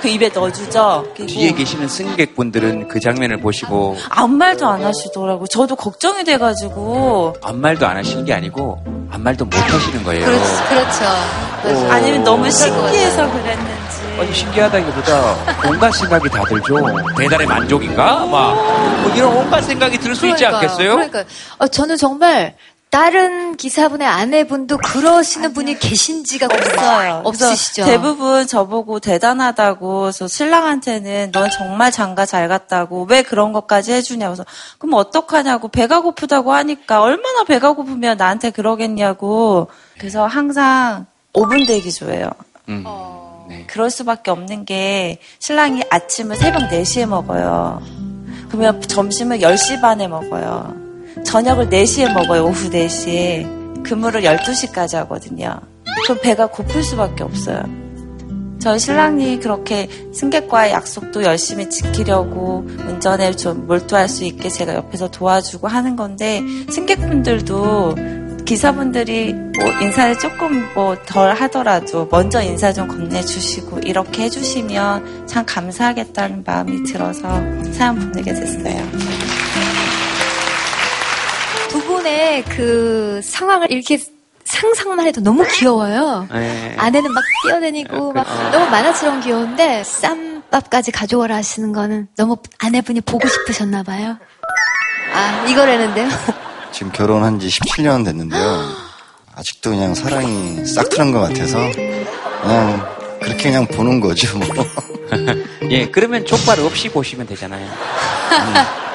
[0.00, 1.08] 그 입에 넣어주죠.
[1.14, 5.46] 그리고 뒤에 계시는 승객분들은 그 장면을 보시고 아무 말도 안 하시더라고.
[5.46, 8.82] 저도 걱정이 돼가지고 아무 말도 안 하시는 게 아니고
[9.12, 10.24] 아무 말도 못 하시는 거예요.
[10.24, 10.44] 그렇죠.
[11.62, 11.86] 그렇죠.
[11.86, 11.90] 어.
[11.90, 14.00] 아니면 너무 신기해서 그랬는지.
[14.18, 15.36] 아니 신기하다기보다
[15.68, 16.76] 온갖 생각이 다 들죠.
[17.18, 18.26] 대단의 만족인가?
[18.26, 20.44] 막 뭐 이런 온갖 생각이 들 수 있지.
[20.44, 20.92] 않겠어요?
[20.92, 21.24] 그러니까
[21.58, 22.54] 어, 저는 정말
[22.90, 27.22] 다른 기사분의 아내분도 그러시는 분이 계신지가 없어요.
[27.24, 27.84] 없으시죠.
[27.84, 34.34] 대부분 저보고 대단하다고, 그래서 신랑한테는 넌 정말 장가 잘 갔다고, 왜 그런 것까지 해주냐고.
[34.34, 34.44] 그래서
[34.78, 39.68] 그럼 어떡하냐고, 배가 고프다고 하니까, 얼마나 배가 고프면 나한테 그러겠냐고.
[39.96, 42.28] 그래서 항상 5분 대기 조예요.
[42.68, 42.84] 음.
[43.68, 47.80] 그럴 수밖에 없는 게, 신랑이 아침을 새벽 4시에 먹어요.
[48.48, 50.79] 그러면 점심을 10시 반에 먹어요.
[51.24, 53.82] 저녁을 4시에 먹어요, 오후 4시에.
[53.82, 55.60] 근무를 12시까지 하거든요.
[56.04, 57.62] 그럼 배가 고플 수밖에 없어요.
[58.60, 65.66] 저희 신랑이 그렇게 승객과의 약속도 열심히 지키려고 운전에 좀 몰두할 수 있게 제가 옆에서 도와주고
[65.66, 67.94] 하는 건데 승객분들도
[68.44, 76.42] 기사분들이 뭐 인사를 조금 뭐 덜 하더라도 먼저 인사 좀 건네주시고 이렇게 해주시면 참 감사하겠다는
[76.44, 77.28] 마음이 들어서
[77.72, 79.19] 사연 보내게 됐어요.
[82.00, 83.98] 두 분의 그 상황을 이렇게
[84.44, 86.26] 상상만 해도 너무 귀여워요.
[86.32, 86.74] 네.
[86.78, 88.50] 아내는 막 뛰어다니고 막 어.
[88.50, 94.16] 너무 만화처럼 귀여운데 쌈밥까지 가져오라 하시는 거는 너무 아내분이 보고 싶으셨나 봐요.
[95.12, 96.08] 아 이거라는데요.
[96.72, 98.64] 지금 결혼한 지 17년 됐는데요.
[99.34, 101.58] 아직도 그냥 사랑이 싹트는 것 같아서
[102.40, 104.38] 그냥 그렇게 그냥 보는 거죠.
[104.38, 104.46] 뭐.
[105.70, 107.68] 예, 그러면 족발 없이 보시면 되잖아요.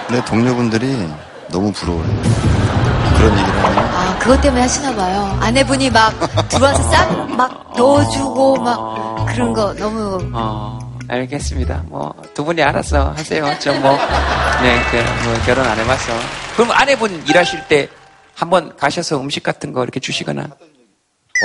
[0.09, 1.07] 내 동료분들이
[1.51, 2.54] 너무 부러워요.
[3.25, 5.37] 그런 얘기를 하면 아 그것 때문에 하시나 봐요.
[5.41, 6.13] 아내분이 막
[6.49, 11.83] 들어와서 쌈막 넣어주고 막 그런 거 너무 어, 알겠습니다.
[11.87, 13.51] 뭐, 두 분이 알아서 하세요.
[13.59, 13.91] 저 뭐,
[14.61, 14.97] 네, 그,
[15.27, 16.13] 뭐, 결혼 안 해봐서.
[16.55, 17.89] 그럼 아내분 일하실 때
[18.33, 20.49] 한번 가셔서 음식 같은 거 이렇게 주시거나.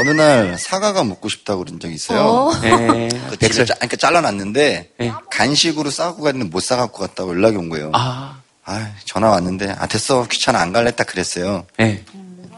[0.00, 2.20] 어느 날 사과가 먹고 싶다고 그런 적이 있어요.
[2.20, 2.54] 어?
[2.60, 3.08] 네.
[3.28, 4.92] 그 뒤를 짜, 그러니까 잘라놨는데
[5.30, 7.90] 간식으로 싸고 갔는데 못 싸갖고 갔다고 연락이 온 거예요.
[7.92, 8.39] 아,
[9.04, 11.66] 전화 왔는데 아 됐어 귀찮아 안 갈래 딱 그랬어요.
[11.78, 12.04] 네.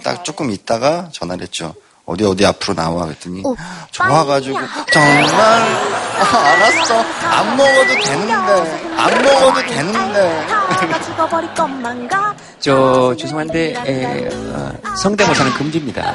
[0.02, 1.74] 딱 조금 있다가 전화를 했죠.
[2.04, 3.42] 어디 어디 앞으로 나와 그랬더니
[3.92, 4.58] 좋아가지고
[4.92, 5.32] 정말
[6.18, 10.46] 아, 알았어 안 먹어도 되는데 안 먹어도 되는데
[12.58, 16.14] 저, 죄송한데, 에, 어, 성대모사는 금지입니다.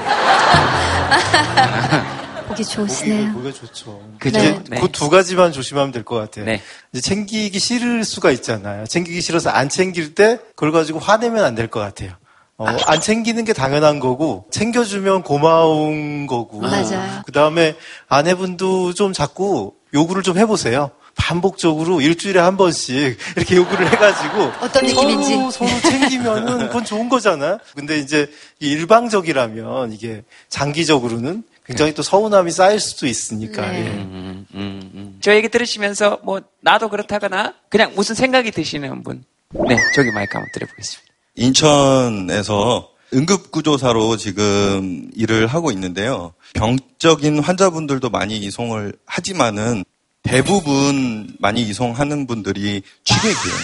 [2.58, 3.34] 보기 좋으시네요.
[3.34, 4.02] 보기가 좋죠.
[4.20, 4.40] 그죠?
[4.40, 4.80] 이제 네.
[4.80, 6.46] 그두 가지만 조심하면 될 것 같아요.
[6.46, 6.62] 네.
[6.92, 8.86] 이제 챙기기 싫을 수가 있잖아요.
[8.88, 12.12] 챙기기 싫어서 안 챙길 때 그걸 가지고 화내면 안 될 것 같아요.
[12.60, 16.60] 어, 안 챙기는 게 당연한 거고 챙겨주면 고마운 거고.
[16.62, 17.22] 맞아요.
[17.26, 17.76] 그 다음에
[18.08, 20.90] 아내분도 좀 자꾸 요구를 좀 해보세요.
[21.20, 25.36] 반복적으로 일주일에 한 번씩 이렇게 요구를 해가지고 어떤 느낌인지.
[25.36, 27.58] 서로, 서로 챙기면은 그건 좋은 거잖아요.
[27.76, 28.30] 근데 이제
[28.60, 33.70] 일방적이라면 이게 장기적으로는 굉장히 또 서운함이 쌓일 수도 있으니까.
[33.70, 33.80] 네.
[33.80, 33.88] 예.
[33.90, 35.18] 음, 음, 음.
[35.22, 39.26] 저 얘기 들으시면서, 뭐, 나도 그렇다거나, 그냥 무슨 생각이 드시는 분.
[39.68, 41.14] 네, 저기 마이크 한번 드려보겠습니다.
[41.36, 46.34] 인천에서 응급구조사로 지금 일을 하고 있는데요.
[46.54, 49.84] 병적인 환자분들도 많이 이송을 하지만은
[50.24, 53.56] 대부분 많이 이송하는 분들이 취객이에요.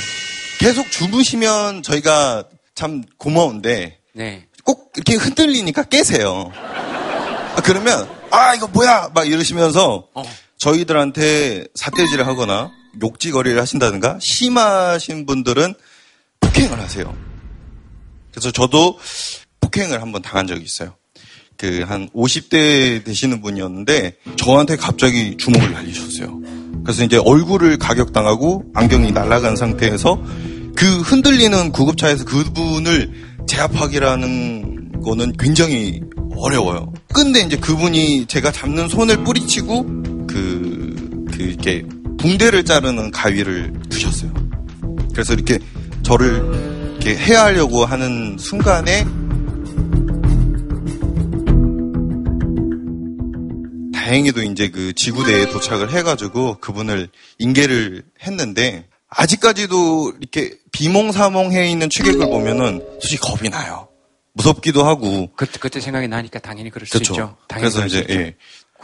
[0.60, 2.46] 계속 주무시면 저희가
[2.76, 4.46] 참 고마운데 네.
[4.64, 6.52] 꼭 이렇게 흔들리니까 깨세요.
[7.56, 10.08] 아, 그러면 아 이거 뭐야 막 이러시면서
[10.58, 15.74] 저희들한테 사태질을 하거나 욕지거리를 하신다든가 심하신 분들은
[16.40, 17.16] 폭행을 하세요.
[18.32, 19.00] 그래서 저도
[19.62, 20.96] 폭행을 한번 당한 적이 있어요.
[21.58, 26.42] 그 한 50대 되시는 분이었는데 저한테 갑자기 주먹을 날리셨어요.
[26.84, 30.22] 그래서 이제 얼굴을 가격당하고 안경이 날아간 상태에서
[30.76, 36.02] 그 흔들리는 구급차에서 그분을 제압하기라는 거는 굉장히
[36.36, 36.92] 어려워요.
[37.14, 39.86] 근데 이제 그분이 제가 잡는 손을 뿌리치고
[40.28, 41.84] 그, 그 이렇게
[42.18, 44.32] 붕대를 자르는 가위를 드셨어요.
[45.12, 45.60] 그래서 이렇게
[46.04, 49.06] 저를 이렇게 해하려고 하는 순간에
[53.94, 57.10] 다행히도 이제 그 지구대에 도착을 해가지고 그분을
[57.40, 63.88] 인계를 했는데 아직까지도 이렇게 비몽사몽해 있는 취객을 보면은 솔직히 겁이 나요.
[64.34, 65.32] 무섭기도 하고.
[65.36, 67.14] 그때, 그때 생각이 나니까 당연히 그럴 수 그렇죠.
[67.14, 67.38] 있죠.
[67.48, 68.06] 당연히 그래서 이제.
[68.10, 68.36] 예.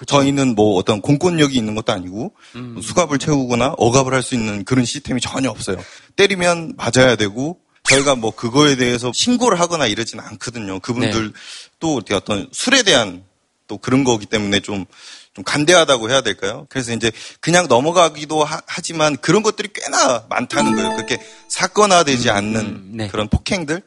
[0.08, 2.80] 저희는 뭐 어떤 공권력이 있는 것도 아니고 음.
[2.82, 5.76] 수갑을 채우거나 억압을 할 수 있는 그런 시스템이 전혀 없어요.
[6.16, 10.80] 때리면 맞아야 되고 저희가 뭐 그거에 대해서 신고를 하거나 이러지는 않거든요.
[10.80, 11.34] 그분들 네.
[11.82, 13.26] 또 어떤 술에 대한
[13.68, 14.86] 또 그런 거기 때문에 좀,
[15.34, 16.66] 좀 간대하다고 해야 될까요?
[16.70, 20.95] 그래서 이제 그냥 넘어가기도 하, 지만 그런 것들이 꽤나 많다는 거예요.
[20.95, 21.18] 그렇게
[21.50, 23.08] 사건화되지 않는 네.
[23.10, 23.82] 그런 폭행들,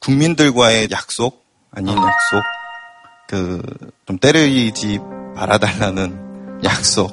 [0.00, 2.42] 국민들과의 약속, 아닌 약속,
[3.28, 3.62] 그,
[4.06, 4.98] 좀 때리지
[5.34, 7.10] 말아달라는 약속.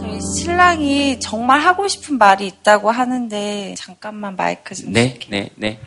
[0.00, 5.80] 저희 신랑이 정말 하고 싶은 말이 있다고 하는데 잠깐만 마이크 좀 네, 네, 네.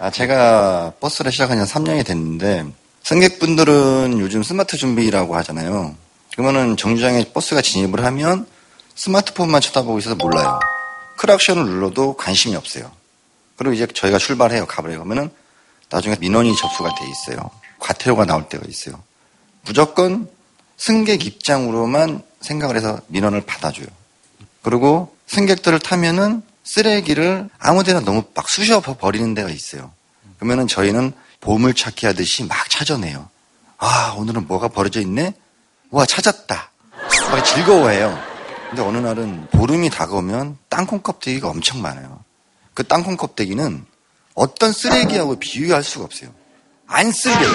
[0.00, 2.64] 아, 제가 버스를 시작한 지 3년이 됐는데,
[3.08, 5.96] 승객분들은 요즘 스마트 준비라고 하잖아요.
[6.32, 8.46] 그러면은 정류장에 버스가 진입을 하면
[8.96, 10.58] 스마트폰만 쳐다보고 있어서 몰라요.
[11.16, 12.92] 크락션을 눌러도 관심이 없어요.
[13.56, 14.66] 그리고 이제 저희가 출발해요.
[14.66, 14.98] 가버려요.
[14.98, 15.30] 그러면은
[15.88, 17.50] 나중에 민원이 접수가 돼 있어요.
[17.78, 19.02] 과태료가 나올 때가 있어요.
[19.64, 20.28] 무조건
[20.76, 23.86] 승객 입장으로만 생각을 해서 민원을 받아줘요.
[24.60, 29.92] 그리고 승객들을 타면은 쓰레기를 아무 데나 너무 막 쑤셔 버리는 데가 있어요.
[30.36, 33.28] 그러면은 저희는 보물 찾기 하듯이 막 찾아내요.
[33.78, 35.34] 아, 오늘은 뭐가 버려져 있네?
[35.90, 36.70] 와, 찾았다.
[37.30, 38.18] 막 즐거워해요.
[38.68, 42.22] 근데 어느 날은 보름이 다가오면 땅콩 껍데기가 엄청 많아요.
[42.74, 43.84] 그 땅콩 껍데기는
[44.34, 46.30] 어떤 쓰레기하고 비교할 수가 없어요.
[46.86, 47.52] 안 쓸려요.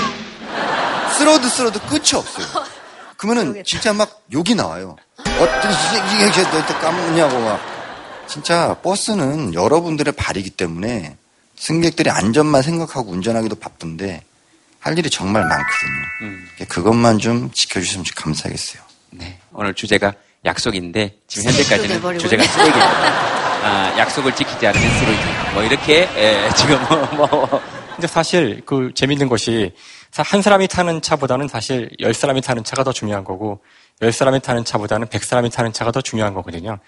[1.17, 2.45] 쓸어도 쓸어도 끝이 없어요.
[3.17, 4.95] 그러면은 진짜 막 욕이 나와요.
[5.17, 5.71] 어떤
[6.29, 7.59] 이게 너한테 까먹냐고 막.
[8.27, 11.17] 진짜 버스는 여러분들의 발이기 때문에
[11.63, 14.21] 승객들의 안전만 생각하고 운전하기도 바쁜데
[14.81, 16.67] 할 일이 정말 많거든요.
[16.67, 18.83] 그것만 좀 지켜주시면 좀 감사하겠어요.
[19.11, 19.39] 네.
[19.53, 22.43] 오늘 주제가 약속인데 지금 현재까지는 주제가.
[22.43, 23.65] 쓰레기입니다.
[23.65, 25.21] 아, 약속을 지키지 않으면 쓰레기.
[25.53, 26.77] 뭐 이렇게 예, 지금
[27.15, 27.61] 뭐, 뭐
[27.95, 29.71] 근데 사실 그 재밌는 것이
[30.11, 33.61] 사- 한 사람이 타는 차보다는 사실 열 사람이 타는 차가 더 중요한 거고
[34.01, 36.79] 열 사람이 타는 차보다는 백 사람이 타는 차가 더 중요한 거거든요.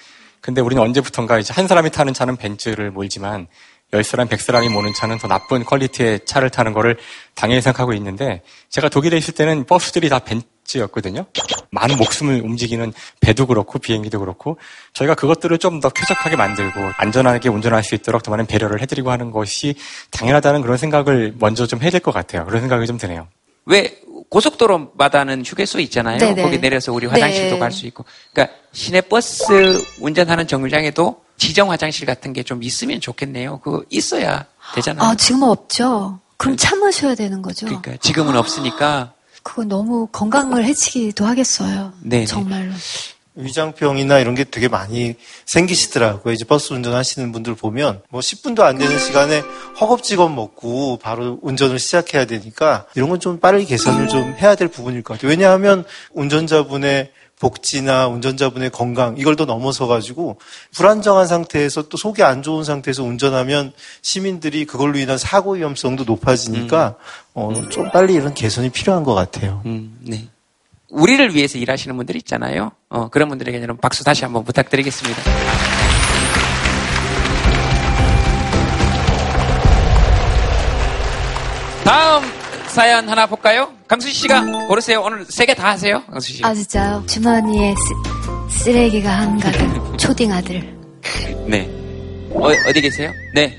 [0.42, 3.48] 근데 우리는 언제부턴가 이제 한 사람이 타는 차는 벤츠를 몰지만
[3.94, 6.98] 열 사람, 백 사람이 모는 차는 더 나쁜 퀄리티의 차를 타는 거를
[7.36, 11.26] 당연히 생각하고 있는데 제가 독일에 있을 때는 버스들이 다 벤츠였거든요.
[11.72, 14.58] 많은 목숨을 움직이는 배도 그렇고 비행기도 그렇고
[14.94, 19.30] 저희가 그것들을 좀 더 쾌적하게 만들고 안전하게 운전할 수 있도록 더 많은 배려를 해드리고 하는
[19.32, 19.76] 것이
[20.12, 22.46] 당연하다는 그런 생각을 먼저 좀 해야 될 것 같아요.
[22.46, 23.28] 그런 생각이 좀 드네요.
[23.66, 26.18] 왜 고속도로마다는 휴게소 있잖아요.
[26.18, 26.42] 네네.
[26.42, 27.60] 거기 내려서 우리 화장실도 네.
[27.60, 28.06] 갈수 있고.
[28.34, 33.60] 그러니까 시내 버스 운전하는 정류장에도 지정 화장실 같은 게 좀 있으면 좋겠네요.
[33.60, 35.10] 그거 있어야 되잖아요.
[35.10, 36.20] 아, 지금은 없죠.
[36.38, 37.66] 그럼 참으셔야 되는 거죠.
[37.66, 39.14] 그러니까 지금은 없으니까
[39.44, 41.94] 그거 너무 건강을 해치기도 하겠어요.
[42.02, 42.26] 네네.
[42.26, 42.72] 정말로.
[43.38, 45.16] 위장병이나 이런 게 되게 많이
[45.46, 46.34] 생기시더라고요.
[46.34, 49.42] 이제 버스 운전하시는 분들 보면 뭐 10분도 안 되는 시간에
[49.80, 55.04] 허겁지겁 먹고 바로 운전을 시작해야 되니까 이런 건 좀 빠르게 개선을 좀 해야 될 부분일
[55.04, 55.30] 것 같아요.
[55.30, 55.84] 왜냐하면
[56.14, 57.12] 운전자분의
[57.46, 60.40] 복지나 운전자분의 건강 이걸 더 넘어서 가지고
[60.74, 63.72] 불안정한 상태에서 또 속이 안 좋은 상태에서 운전하면
[64.02, 66.96] 시민들이 그걸로 인한 사고 위험성도 높아지니까
[67.36, 69.62] 어, 좀 빨리 이런 개선이 필요한 것 같아요.
[69.68, 70.28] 음, 네.
[70.90, 72.72] 우리를 위해서 일하시는 분들 있잖아요.
[72.90, 75.22] 어, 그런 분들에게는 박수 다시 한번 부탁드리겠습니다.
[82.76, 83.70] 사연 하나 볼까요?
[83.88, 85.02] 강수 씨가 고르세요.
[85.02, 86.04] 오늘 세 개 다 하세요.
[86.12, 86.44] 강수 씨.
[86.44, 87.04] 아, 진짜요?
[87.08, 87.74] 주머니에
[88.52, 90.76] 쓰, 쓰레기가 한가득 초딩 아들.
[91.48, 91.70] 네.
[92.32, 93.12] 어, 어디 계세요?
[93.34, 93.58] 네.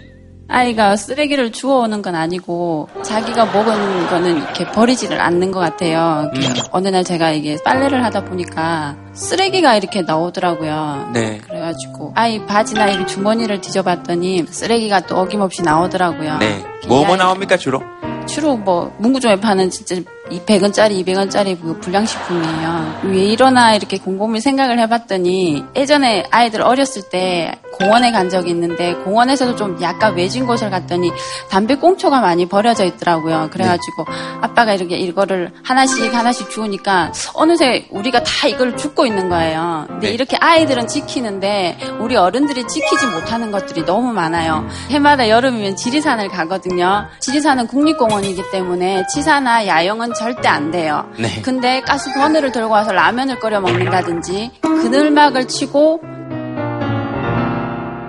[0.48, 6.30] 아이가 쓰레기를 주워오는 건 아니고 자기가 먹은 거는 이렇게 버리지를 않는 것 같아요.
[6.36, 6.40] 음.
[6.70, 11.10] 어느 날 제가 이게 빨래를 하다 보니까 쓰레기가 이렇게 나오더라고요.
[11.14, 11.38] 네.
[11.38, 16.36] 그래가지고 아이 바지나 이 주머니를 뒤져봤더니 쓰레기가 또 어김없이 나오더라고요.
[16.38, 16.62] 네.
[16.86, 17.80] 뭐뭐 나옵니까 주로?
[18.26, 19.96] 주로 뭐 문구점에 파는 진짜
[20.30, 23.00] 이 100원짜리, 200원짜리 그 불량식품이에요.
[23.04, 29.56] 왜 이러나 이렇게 곰곰이 생각을 해봤더니 예전에 아이들 어렸을 때 공원에 간 적이 있는데 공원에서도
[29.56, 31.12] 좀 약간 외진 곳을 갔더니
[31.50, 33.50] 담배 꽁초가 많이 버려져 있더라고요.
[33.52, 34.06] 그래가지고
[34.40, 39.84] 아빠가 이렇게 이거를 하나씩 하나씩 주우니까 어느새 우리가 다 이걸 줍고 있는 거예요.
[39.88, 40.14] 근데 네.
[40.14, 44.66] 이렇게 아이들은 지키는데 우리 어른들이 지키지 못하는 것들이 너무 많아요.
[44.90, 47.06] 해마다 여름이면 지리산을 가거든요.
[47.20, 51.08] 지리산은 국립공원이기 때문에 치사나 야영은 절대 안 돼요.
[51.18, 51.40] 네.
[51.42, 56.00] 근데 가스 버너를 들고 와서 라면을 끓여 먹는다든지 그늘막을 치고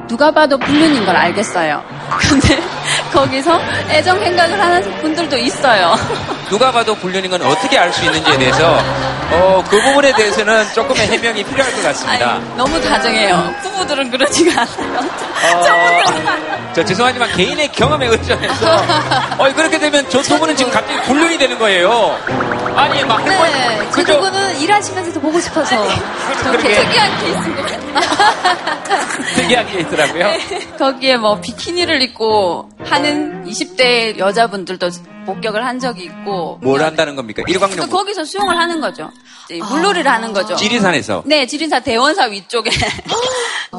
[0.08, 1.84] 누가 봐도 불륜인 걸 알겠어요.
[2.20, 2.76] 근데
[3.22, 3.59] 거기서
[3.89, 5.95] 애정 행각을 하는 분들도 있어요.
[6.49, 8.78] 누가 봐도 불륜인 건 어떻게 알 수 있는지에 대해서
[9.32, 12.36] 어, 그 부분에 대해서는 조금의 해명이 필요할 것 같습니다.
[12.36, 13.53] 아니, 너무 다정해요.
[13.63, 14.99] 부부들은 그러지가 않아요.
[14.99, 18.76] 어, 저 죄송하지만 개인의 경험에 의존해서
[19.39, 22.15] 어, 그렇게 되면 저 두 분은 지금 갑자기 불륜이 되는 거예요.
[22.76, 23.47] 아니 막 네, 해본
[23.86, 24.13] 저 그죠?
[24.20, 25.88] 그분은 일하시면서도 보고 싶어서.
[26.43, 29.07] 그렇게 특이한 케이스인 것 같아요.
[29.36, 30.32] 특이한 게 있더라고요.
[30.78, 34.89] 거기에 뭐 비키니를 입고 하는 20대 여자분들도
[35.26, 37.43] 목격을 한 적이 있고 뭘 한다는 겁니까?
[37.47, 39.12] 일광욕 그러니까 거기서 수영을 하는 거죠.
[39.49, 40.55] 이제 물놀이를 하는 거죠.
[40.55, 42.70] 지리산에서 네, 지린사 대원사 위쪽에.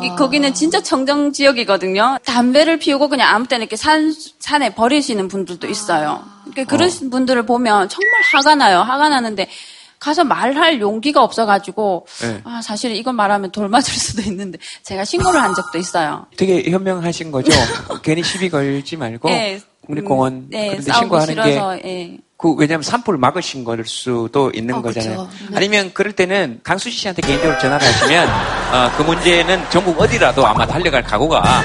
[0.02, 2.18] 이- 거기는 진짜 청정 지역이거든요.
[2.24, 6.22] 담배를 피우고 그냥 아무 때나 이렇게 산, 산에 버리시는 분들도 있어요.
[6.50, 8.80] 그러니까 그런 분들을 보면 정말 화가 나요.
[8.80, 9.48] 화가 나는데
[9.98, 12.40] 가서 말할 용기가 없어가지고 네.
[12.44, 16.26] 아, 사실 이걸 말하면 돌 맞을 수도 있는데 제가 신고를 한 적도 있어요.
[16.36, 17.50] 되게 현명하신 거죠.
[18.02, 22.18] 괜히 시비 걸지 말고 네, 국립공원 음, 네, 그런데 신고하는 싫어서, 게 예.
[22.36, 25.28] 그, 왜냐면 산불 막으신 걸 수도 있는 어, 거잖아요.
[25.50, 25.56] 네.
[25.56, 28.28] 아니면 그럴 때는 강수지 씨한테 개인적으로 전화를 하시면,
[28.72, 31.64] 어, 그 문제는 전국 어디라도 아마 달려갈 각오가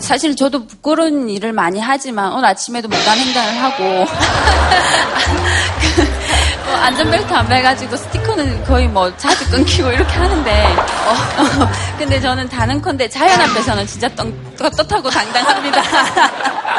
[0.00, 4.06] 사실 저도 부끄러운 일을 많이 하지만 오늘 아침에도 못한 행동을 하고
[6.68, 10.64] 뭐 안전벨트 안 매가지고 스티커는 거의 뭐 자주 끊기고 이렇게 하는데
[11.06, 15.82] 어, 근데 저는 다는컨대 자연 앞에서는 진짜 떳, 떳떳하고 당당합니다.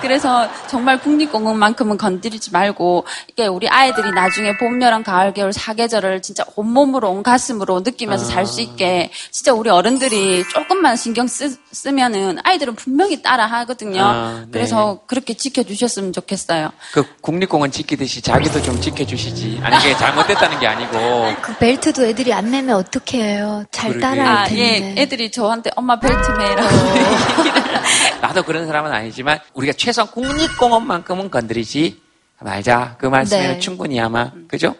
[0.00, 6.44] 그래서 정말 국립공원만큼은 건드리지 말고 이게 우리 아이들이 나중에 봄, 여름, 가을, 겨울 사계절을 진짜
[6.56, 12.74] 온몸으로 온 가슴으로 느끼면서 살 수 있게 진짜 우리 어른들이 조금만 신경 쓰, 쓰면은 아이들은
[12.74, 14.02] 분명히 따라 하거든요.
[14.02, 14.50] 아, 네.
[14.50, 16.70] 그래서 그렇게 지켜주셨으면 좋겠어요.
[16.92, 19.60] 그 국립공원 지키듯이 자기도 좀 지켜 주시지.
[19.62, 21.34] 아니, 이게 잘못됐다는 게 아니고.
[21.40, 23.64] 그 벨트도 애들이 안 매면 어떻게 해요?
[23.70, 23.98] 잘.
[24.00, 24.94] 따라할 아, 텐데.
[24.96, 26.76] 예, 애들이 저한테 엄마 벨트 매라고
[28.20, 32.00] 나도 그런 사람은 아니지만, 우리가 최소한 국립공원만큼은 건드리지
[32.40, 32.96] 말자.
[32.98, 33.58] 그 말씀에는 네.
[33.58, 34.74] 충분히 아마, 그죠?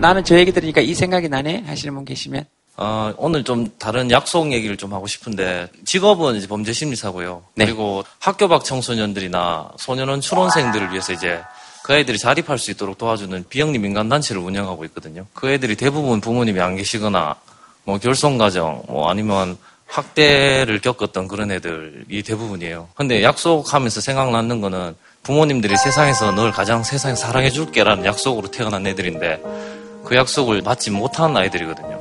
[0.00, 2.44] 나는 저 얘기 들으니까 이 생각이 나네 하시는 분 계시면
[2.76, 7.42] 어, 오늘 좀 다른 약속 얘기를 좀 하고 싶은데 직업은 이제 범죄 심리사고요.
[7.56, 7.64] 네.
[7.64, 11.40] 그리고 학교 밖 청소년들이나 소년원 출원생들을 위해서 이제
[11.82, 15.26] 그 아이들이 자립할 수 있도록 도와주는 비영리 민간 단체를 운영하고 있거든요.
[15.34, 17.34] 그 애들이 대부분 부모님이 안 계시거나
[17.82, 22.88] 뭐 결손 가정 뭐 아니면 학대를 겪었던 그런 애들이 대부분이에요.
[22.94, 24.94] 근데 약속하면서 생각나는 거는
[25.24, 31.98] 부모님들이 세상에서 널 가장 세상에 사랑해 줄게라는 약속으로 태어난 애들인데 그 약속을 받지 못한 아이들이거든요.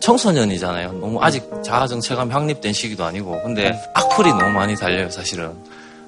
[0.00, 0.92] 청소년이잖아요.
[0.92, 3.42] 너무 아직 자아정체감 확립된 시기도 아니고.
[3.42, 5.52] 근데 악플이 너무 많이 달려요, 사실은.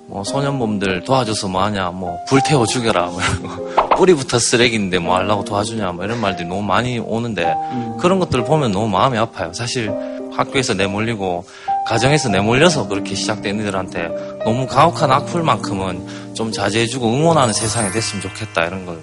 [0.07, 3.89] 뭐, 소년범들 도와줘서 뭐하냐, 뭐, 불태워 죽여라, 뭐, 이런 거.
[3.97, 7.55] 뿌리부터 쓰레기인데 뭐 하려고 도와주냐, 뭐, 이런 말들이 너무 많이 오는데,
[8.01, 9.53] 그런 것들을 보면 너무 마음이 아파요.
[9.53, 9.93] 사실,
[10.33, 11.45] 학교에서 내몰리고,
[11.87, 14.09] 가정에서 내몰려서 그렇게 시작된 애들한테
[14.45, 19.01] 너무 가혹한 악플만큼은 좀 자제해주고 응원하는 세상이 됐으면 좋겠다, 이런 걸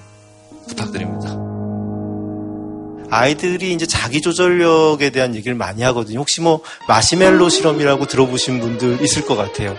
[0.68, 1.45] 부탁드립니다.
[3.16, 6.20] 아이들이 이제 자기 조절력에 대한 얘기를 많이 하거든요.
[6.20, 9.76] 혹시 뭐 마시멜로 실험이라고 들어보신 분들 있을 것 같아요.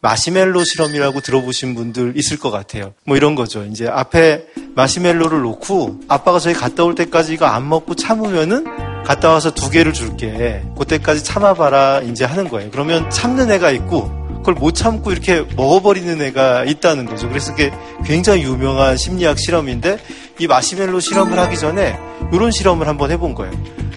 [0.00, 2.94] 마시멜로 실험이라고 들어보신 분들 있을 것 같아요.
[3.04, 3.64] 뭐 이런 거죠.
[3.64, 4.44] 이제 앞에
[4.76, 8.64] 마시멜로를 놓고 아빠가 저희 갔다 올 때까지 이거 안 먹고 참으면은
[9.04, 10.62] 갔다 와서 두 개를 줄게.
[10.78, 12.02] 그때까지 참아봐라.
[12.02, 12.70] 이제 하는 거예요.
[12.70, 14.08] 그러면 참는 애가 있고
[14.46, 17.28] 그걸 못 참고 이렇게 먹어버리는 애가 있다는 거죠.
[17.28, 17.72] 그래서 그게
[18.04, 19.98] 굉장히 유명한 심리학 실험인데
[20.38, 21.98] 이 마시멜로 실험을 하기 전에
[22.32, 23.52] 이런 실험을 한번 해본 거예요.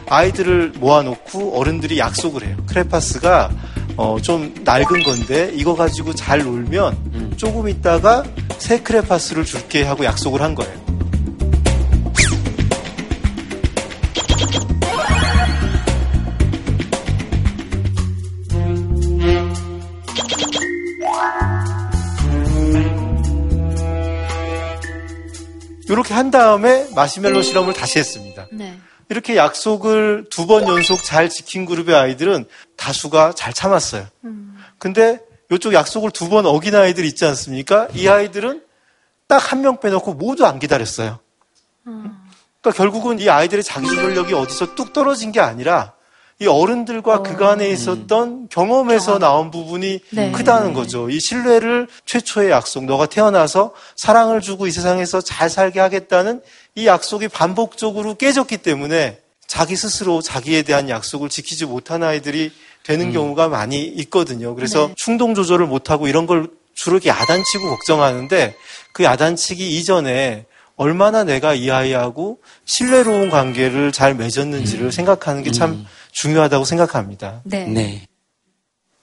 [0.08, 2.58] 아이들을 모아놓고 어른들이 약속을 해요.
[2.68, 3.52] 크레파스가
[3.98, 8.24] 어, 좀 낡은 건데 이거 가지고 잘 놀면 조금 있다가
[8.58, 10.72] 새 크레파스를 줄게 하고 약속을 한 거예요.
[25.90, 28.48] 이렇게 한 다음에 마시멜로 실험을 다시 했습니다.
[28.52, 28.80] 네.
[29.10, 32.46] 이렇게 약속을 두 번 연속 잘 지킨 그룹의 아이들은
[32.78, 34.08] 다수가 잘 참았어요.
[34.78, 35.20] 근데
[35.52, 37.88] 이쪽 약속을 두 번 어긴 아이들 있지 않습니까?
[37.96, 38.62] 이 아이들은
[39.28, 41.20] 딱 한 명 빼놓고 모두 안 기다렸어요.
[41.84, 45.94] 그러니까 결국은 이 아이들의 자기조절력이 어디서 뚝 떨어진 게 아니라
[46.42, 50.32] 이 어른들과 그간에 있었던 경험에서 나온 부분이 네.
[50.32, 51.10] 크다는 거죠.
[51.10, 56.42] 이 신뢰를 최초의 약속, 너가 태어나서 사랑을 주고 이 세상에서 잘 살게 하겠다는
[56.76, 62.52] 이 약속이 반복적으로 깨졌기 때문에 자기 스스로 자기에 대한 약속을 지키지 못한 아이들이
[62.84, 64.56] 되는 경우가 많이 있거든요.
[64.56, 68.56] 그래서 충동 조절을 못하고 이런 걸 주로 이렇게 야단치고 걱정하는데
[68.94, 70.46] 그 야단치기 이전에
[70.78, 75.86] 얼마나 내가 이 아이하고 신뢰로운 관계를 잘 맺었는지를 생각하는 게참
[76.24, 77.42] 중요하다고 생각합니다.
[77.46, 77.66] 네.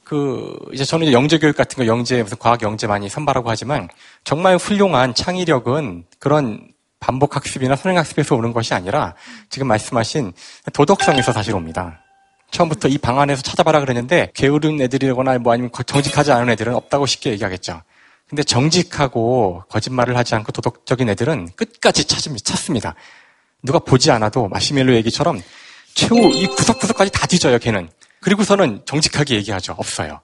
[0.05, 3.89] 그 이제 저는 이제 영재 교육 같은 거 영재 무슨 과학 영재 많이 선발하고 하지만
[4.23, 6.69] 정말 훌륭한 창의력은 그런
[7.01, 9.15] 반복 학습이나 선행 학습에서 오는 것이 아니라
[9.49, 10.33] 지금 말씀하신
[10.75, 12.03] 도덕성에서 사실 옵니다.
[12.51, 17.07] 처음부터 이 방 안에서 찾아봐라 그랬는데 게으른 애들이거나 뭐 아니면 거- 정직하지 않은 애들은 없다고
[17.07, 17.81] 쉽게 얘기하겠죠.
[18.29, 22.95] 근데 정직하고 거짓말을 하지 않고 도덕적인 애들은 끝까지 찾습- 찾습니다.
[23.63, 25.41] 누가 보지 않아도 마시멜로 얘기처럼
[25.97, 27.89] 최후 이 구석구석까지 다 뒤져요, 걔는.
[28.21, 29.75] 그리고서는 정직하게 얘기하죠.
[29.79, 30.21] 없어요.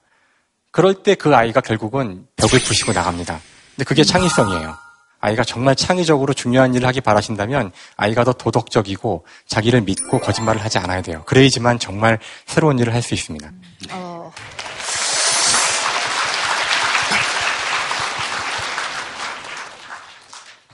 [0.71, 3.39] 그럴 때 그 아이가 결국은 벽을 부시고 나갑니다.
[3.75, 4.77] 근데 그게 창의성이에요.
[5.19, 11.01] 아이가 정말 창의적으로 중요한 일을 하기 바라신다면 아이가 더 도덕적이고 자기를 믿고 거짓말을 하지 않아야
[11.01, 11.23] 돼요.
[11.25, 13.49] 그래야지만 정말 새로운 일을 할 수 있습니다.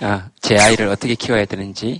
[0.01, 1.99] 아, 제 아이를 어떻게 키워야 되는지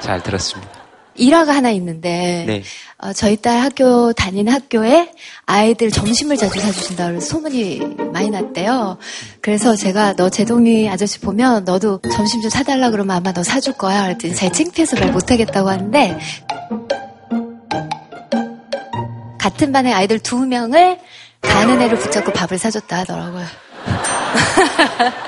[0.00, 0.79] 잘 들었습니다.
[1.20, 2.62] 일화가 하나 있는데 네.
[2.98, 5.12] 어, 저희 딸 학교 다니는 학교에
[5.46, 7.80] 아이들 점심을 자주 사주신다 그래서 소문이
[8.12, 8.98] 많이 났대요.
[9.40, 14.02] 그래서 제가 너 제동이 아저씨 보면 너도 점심 좀 사달라 그러면 아마 너 사줄 거야.
[14.04, 16.18] 그랬더니 제가 창피해서 말 못하겠다고 하는데
[19.38, 20.98] 같은 반의 아이들 두 명을
[21.40, 23.44] 가는 애를 붙잡고 밥을 사줬다 하더라고요.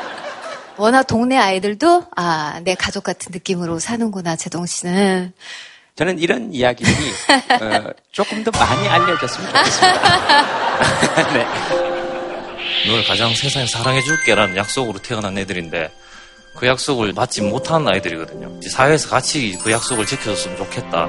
[0.76, 5.32] 워낙 동네 아이들도 아 내 가족 같은 느낌으로 사는구나 제동 씨는.
[5.94, 6.94] 저는 이런 이야기들이
[7.60, 11.22] 어, 조금 더 많이 알려졌으면 좋겠습니다.
[11.34, 11.46] 네.
[12.86, 15.90] 널 가장 세상에 사랑해줄게라는 약속으로 태어난 애들인데
[16.56, 18.56] 그 약속을 받지 못한 아이들이거든요.
[18.58, 21.06] 이제 사회에서 같이 그 약속을 지켜줬으면 좋겠다.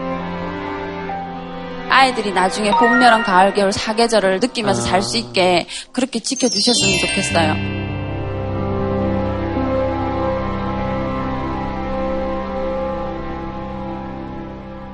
[1.89, 7.55] 아이들이 나중에 봄, 여름, 가을, 겨울 사계절을 느끼면서 살 수 있게 그렇게 지켜주셨으면 좋겠어요.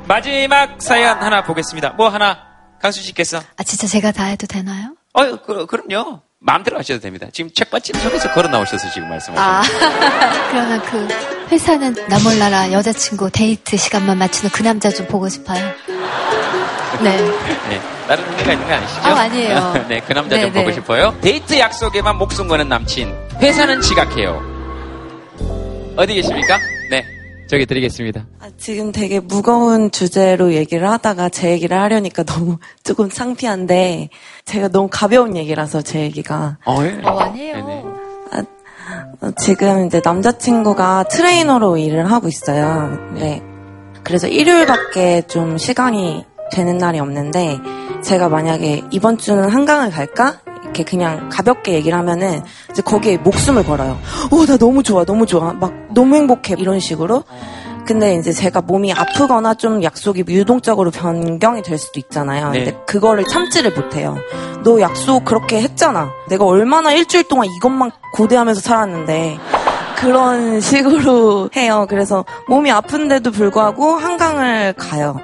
[0.09, 1.91] 마지막 사연 하나 보겠습니다.
[1.91, 2.39] 뭐 하나
[2.81, 4.95] 강수 씨께서 아 진짜 제가 다 해도 되나요?
[5.13, 6.21] 어, 그, 그럼요.
[6.39, 7.27] 마음대로 하셔도 됩니다.
[7.31, 9.61] 지금 책받침 속에서 걸어 나오셔서 지금 말씀하시는 아
[10.49, 11.07] 그러면 그
[11.51, 15.63] 회사는 나 몰라라 여자친구 데이트 시간만 맞추는 그 남자 좀 보고 싶어요.
[17.03, 17.15] 네.
[17.69, 17.81] 네.
[18.07, 19.01] 다른 의미가 있는 거 아니시죠?
[19.03, 19.85] 아, 아니에요.
[19.87, 20.73] 네, 그 남자 좀 네, 보고 네.
[20.73, 21.15] 싶어요.
[21.21, 23.13] 데이트 약속에만 목숨 거는 남친.
[23.39, 24.41] 회사는 지각해요.
[25.95, 26.57] 어디 계십니까?
[27.49, 27.55] 네.
[27.55, 28.27] 저기 드리겠습니다.
[28.57, 34.09] 지금 되게 무거운 주제로 얘기를 하다가 제 얘기를 하려니까 너무 조금 창피한데
[34.45, 37.01] 제가 너무 가벼운 얘기라서 제 얘기가 어, 예.
[37.03, 37.99] 어, 아니에요.
[39.21, 42.97] 어, 지금 이제 남자친구가 트레이너로 일을 하고 있어요.
[43.15, 43.41] 네.
[44.03, 47.57] 그래서 일요일밖에 좀 시간이 되는 날이 없는데
[48.03, 50.39] 제가 만약에 이번 주는 한강을 갈까?
[50.69, 52.41] 이렇게 그냥 가볍게 얘기를 하면은
[52.71, 53.99] 이제 거기에 목숨을 걸어요.
[54.31, 55.53] 어, 나 너무 좋아, 너무 좋아.
[55.53, 56.55] 막 너무 행복해.
[56.57, 57.23] 이런 식으로.
[57.85, 62.51] 근데 이제 제가 몸이 아프거나 좀 약속이 유동적으로 변경이 될 수도 있잖아요.
[62.51, 62.63] 네.
[62.65, 64.15] 근데 그거를 참지를 못해요.
[64.63, 66.11] 너 약속 그렇게 했잖아.
[66.29, 69.39] 내가 얼마나 일주일 동안 이것만 고대하면서 살았는데.
[69.97, 71.85] 그런 식으로 해요.
[71.89, 75.19] 그래서 몸이 아픈데도 불구하고 한강을 가요.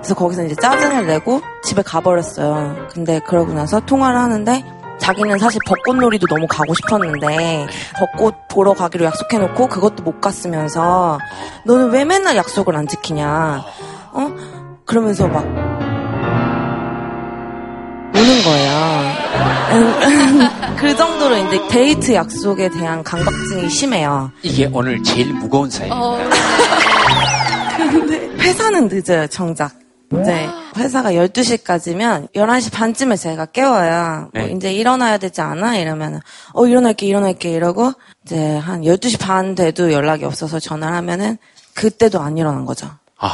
[0.00, 2.88] 그래서 거기서 이제 짜증을 내고 집에 가버렸어요.
[2.90, 4.64] 근데 그러고 나서 통화를 하는데
[4.98, 7.66] 자기는 사실 벚꽃놀이도 너무 가고 싶었는데
[7.98, 11.18] 벚꽃 보러 가기로 약속해놓고 그것도 못 갔으면서
[11.64, 13.62] 너는 왜 맨날 약속을 안 지키냐?
[14.12, 14.30] 어?
[14.86, 15.44] 그러면서 막
[18.14, 18.80] 우는 거예요.
[20.76, 24.30] 그 정도로 이제 데이트 약속에 대한 강박증이 심해요.
[24.42, 26.36] 이게 오늘 제일 무거운 사연입니다.
[27.90, 29.79] 근데 회사는 늦어요, 정작.
[30.18, 34.30] 이제 회사가 12시까지면 11시 반쯤에 제가 깨워요.
[34.34, 34.52] 뭐 네.
[34.52, 35.76] 이제 일어나야 되지 않아?
[35.76, 36.20] 이러면
[36.52, 37.92] 어 일어날게 일어날게 이러고
[38.24, 41.38] 이제 한 12시 반 돼도 연락이 없어서 전화를 하면은
[41.74, 42.88] 그때도 안 일어난 거죠.
[43.20, 43.28] 어,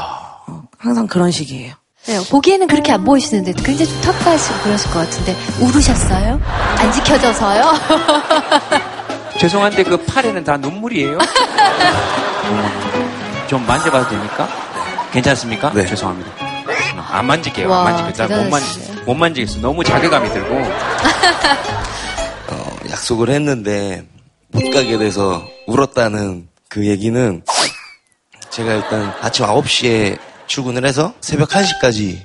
[0.79, 1.75] 항상 그런 식이에요.
[2.07, 6.41] 네, 보기에는 그렇게 안 보이시는데 굉장히 좀 터프하시고 그러실 것 같은데 울으셨어요?
[6.79, 7.73] 안 지켜져서요?
[9.41, 11.19] 죄송한데 그 팔에는 다 눈물이에요.
[13.49, 14.49] 좀 만져봐도 됩니까?
[15.13, 15.73] 괜찮습니까?
[15.73, 15.85] 네.
[15.87, 16.46] 죄송합니다.
[16.95, 17.69] 안 만질게요.
[17.69, 18.29] 와, 안 만질게요.
[18.29, 19.03] 나못 만, 대단하시네.
[19.05, 19.59] 못 만지겠어.
[19.61, 20.55] 너무 자괴감이 들고.
[22.51, 24.07] 어, 약속을 했는데
[24.49, 27.43] 못 가게 돼서 울었다는 그 얘기는
[28.51, 32.19] 제가 일단 아침 9시에 출근을 해서 새벽 1시까지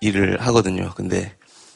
[0.00, 0.92] 일을 하거든요.
[0.94, 1.32] 근데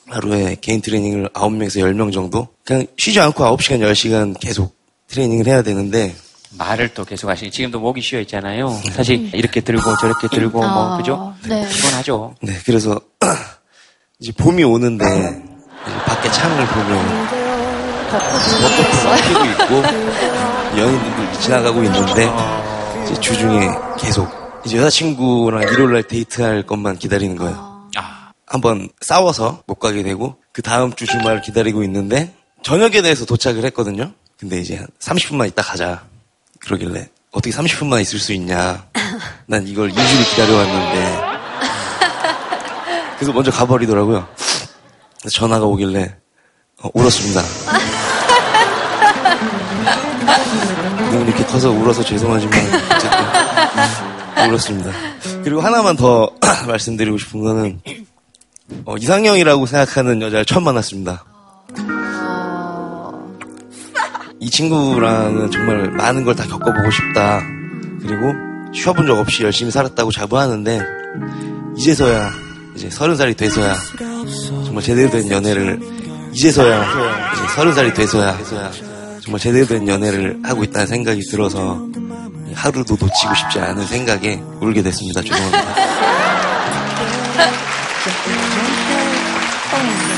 [0.09, 4.77] 하루에 개인 트레이닝을 9명에서 10명 정도 그냥 쉬지 않고 9시간, 10시간 계속
[5.09, 6.15] 트레이닝을 해야 되는데
[6.59, 8.69] 말을 또 계속 하시니 지금도 목이 쉬어 있잖아요.
[8.93, 11.35] 사실 이렇게 들고 저렇게 들고 뭐 어, 그죠?
[11.49, 11.67] 네.
[11.69, 12.35] 피곤하죠.
[12.43, 13.01] 네, 그래서
[14.21, 17.27] 이제 봄이 오는데 이제 밖에 창을 보면
[18.11, 19.83] 벚꽃이 피고 있고
[20.79, 22.31] 연인들이 지나가고 있는데
[23.05, 24.31] 이제 주중에 계속
[24.65, 27.73] 이제 여자친구랑 일요일날 데이트할 것만 기다리는 거예요.
[28.53, 34.13] 한번 싸워서 못 가게 되고 그 다음 주 주말을 기다리고 있는데 저녁에 대해서 도착을 했거든요.
[34.39, 36.05] 근데 이제 한 30분만 있다 가자.
[36.65, 38.85] 그러길래 어떻게 30분만 있을 수 있냐.
[39.47, 41.33] 난 이걸 2주를 기다려왔는데.
[43.17, 44.27] 그래서 먼저 가버리더라고요.
[45.31, 46.17] 전화가 오길래
[46.83, 47.43] 어, 울었습니다.
[51.13, 52.59] 눈이 이렇게 커서 울어서 죄송하지만
[52.95, 54.91] 어쨌든 울었습니다.
[55.45, 56.31] 그리고 하나만 더
[56.67, 57.81] 말씀드리고 싶은 거는
[58.85, 61.25] 어, 이상형이라고 생각하는 여자를 처음 만났습니다.
[64.43, 67.41] 이 친구랑은 정말 많은 걸 다 겪어보고 싶다.
[68.01, 68.33] 그리고
[68.75, 70.81] 쉬어본 적 없이 열심히 살았다고 자부하는데
[71.77, 72.31] 이제서야
[72.75, 73.75] 이제 서른 살이 돼서야
[74.65, 75.79] 정말 제대로 된 연애를
[76.33, 76.83] 이제서야
[77.35, 78.37] 이제 서른 살이 돼서야
[79.23, 81.87] 정말 제대로 된 연애를 하고 있다는 생각이 들어서
[82.55, 85.23] 하루도 놓치고 싶지 않은 생각에 울게 됐습니다.
[85.23, 85.75] 죄송합니다.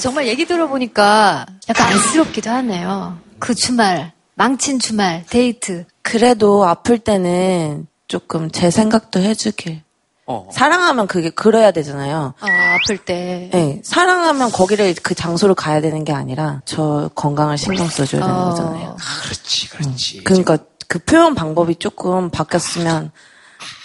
[0.00, 3.18] 정말 얘기 들어보니까 약간 안쓰럽기도 하네요.
[3.38, 5.84] 그 주말, 망친 주말, 데이트.
[6.02, 9.82] 그래도 아플 때는 조금 제 생각도 해주길.
[10.28, 10.48] 어.
[10.52, 12.34] 사랑하면 그게 그래야 되잖아요.
[12.40, 13.48] 어, 아플 때.
[13.52, 18.50] 네, 사랑하면 거기를 그 장소를 가야 되는 게 아니라 저 건강을 신경 써줘야 되는 어.
[18.50, 18.96] 거잖아요.
[19.22, 20.24] 그렇지, 그렇지.
[20.24, 23.12] 그러니까 그 표현 방법이 조금 바뀌었으면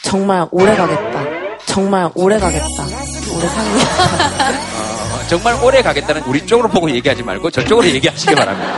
[0.03, 1.23] 정말 오래 가겠다.
[1.65, 2.65] 정말 오래 가겠다.
[3.35, 4.61] 오래 사귀겠다.
[5.31, 8.73] 어, 정말 오래 가겠다는 우리 쪽으로 보고 얘기하지 말고 저쪽으로 얘기하시기 바랍니다.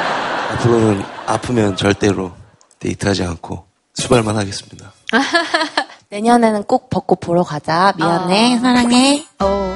[0.54, 2.32] 앞으로는 아프면 절대로
[2.80, 4.93] 데이트하지 않고 수발만 하겠습니다.
[6.10, 7.93] 내년에는 꼭 벚꽃 보러 가자.
[7.97, 8.60] 미안해.
[8.60, 9.26] 사랑해.
[9.39, 9.76] 어.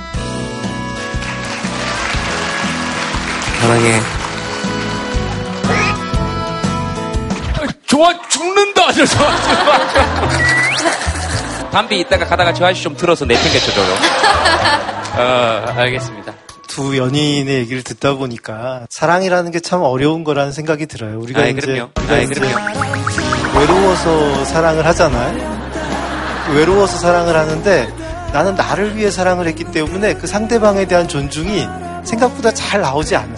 [3.60, 4.00] 사랑해.
[7.88, 8.92] 좋아 죽는다.
[8.94, 9.04] 저
[11.72, 13.96] 담비 이따가 가다가 저 아저씨 좀 들어서 내팽개쳐줘요.
[15.18, 16.47] 어, 알겠습니다.
[16.68, 21.20] 두 연인의 얘기를 듣다 보니까 사랑이라는 게 참 어려운 거라는 생각이 들어요.
[21.20, 21.90] 우리가 아이, 이제, 그럼요.
[21.98, 23.60] 우리가 아이, 이제 그럼요.
[23.60, 25.58] 외로워서 사랑을 하잖아요.
[26.54, 27.88] 외로워서 사랑을 하는데
[28.32, 31.68] 나는 나를 위해 사랑을 했기 때문에 그 상대방에 대한 존중이
[32.06, 33.34] 생각보다 잘 나오지 않아.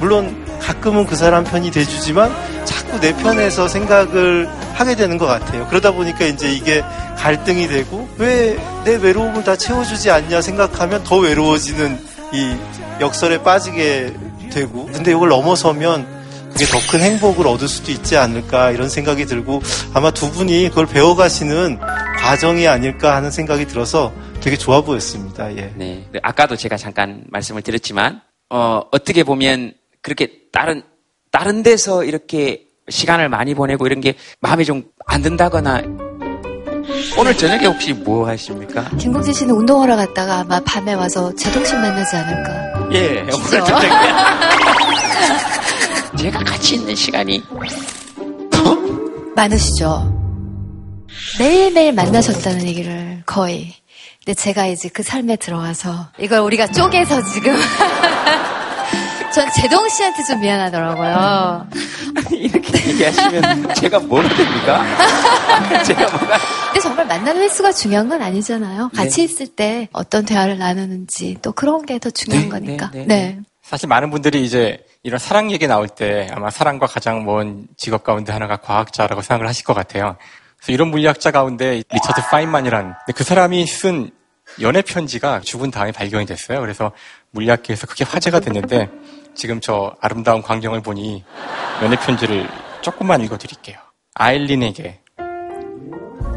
[0.00, 2.32] 물론 가끔은 그 사람 편이 돼주지만
[2.64, 5.66] 자꾸 내 편에서 생각을 하게 되는 것 같아요.
[5.68, 6.82] 그러다 보니까 이제 이게
[7.16, 11.98] 갈등이 되고 왜 내 외로움을 다 채워주지 않냐 생각하면 더 외로워지는
[12.32, 12.56] 이
[13.00, 14.14] 역설에 빠지게
[14.52, 16.06] 되고 근데 이걸 넘어서면
[16.52, 19.60] 그게 더 큰 행복을 얻을 수도 있지 않을까 이런 생각이 들고
[19.92, 21.80] 아마 두 분이 그걸 배워가시는
[22.20, 25.50] 과정이 아닐까 하는 생각이 들어서 되게 좋아 보였습니다.
[25.56, 25.72] 예.
[25.76, 26.06] 네.
[26.22, 28.20] 아까도 제가 잠깐 말씀을 드렸지만,
[28.50, 29.72] 어, 어떻게 보면
[30.02, 30.82] 그렇게 다른,
[31.32, 35.82] 다른 데서 이렇게 시간을 많이 보내고 이런 게 마음에 좀 안 든다거나,
[37.16, 38.84] 오늘 저녁에 혹시 뭐 하십니까?
[38.98, 42.88] 김국진 씨는 운동하러 갔다가 아마 밤에 와서 제동신 만나지 않을까.
[42.92, 43.64] 예, 오늘?
[43.64, 43.88] 저녁에.
[46.18, 47.42] 제가 같이 있는 시간이
[49.34, 50.12] 많으시죠?
[51.38, 53.74] 매일매일 만나셨다는 얘기를 거의.
[54.24, 57.54] 근데 제가 이제 그 삶에 들어와서 이걸 우리가 쪼개서 지금.
[59.34, 61.66] 전 제동 씨한테 좀 미안하더라고요.
[62.30, 64.84] 이렇게 얘기하시면 제가 뭐가 됩니까?
[65.84, 66.38] 제가 뭐가.
[66.74, 68.90] 근데 정말 만나는 횟수가 중요한 건 아니잖아요.
[68.96, 69.22] 같이 네.
[69.22, 72.90] 있을 때 어떤 대화를 나누는지 또 그런 게 더 중요한 거니까.
[72.92, 73.38] 네.
[73.62, 78.32] 사실 많은 분들이 이제 이런 사랑 얘기 나올 때 아마 사랑과 가장 먼 직업 가운데
[78.32, 80.16] 하나가 과학자라고 생각을 하실 것 같아요.
[80.58, 84.10] 그래서 이런 물리학자 가운데 리처드 파인만이란 그 사람이 쓴
[84.60, 86.60] 연애 편지가 죽은 다음에 발견이 됐어요.
[86.60, 86.90] 그래서
[87.30, 88.88] 물리학계에서 크게 화제가 됐는데
[89.36, 91.22] 지금 저 아름다운 광경을 보니
[91.82, 92.48] 연애 편지를
[92.82, 93.78] 조금만 읽어드릴게요.
[94.14, 95.00] 아일린에게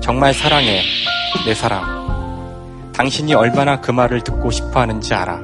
[0.02, 0.82] 정말 사랑해
[1.46, 2.92] 내 사랑.
[2.94, 5.40] 당신이 얼마나 그 말을 듣고 싶어 하는지 알아.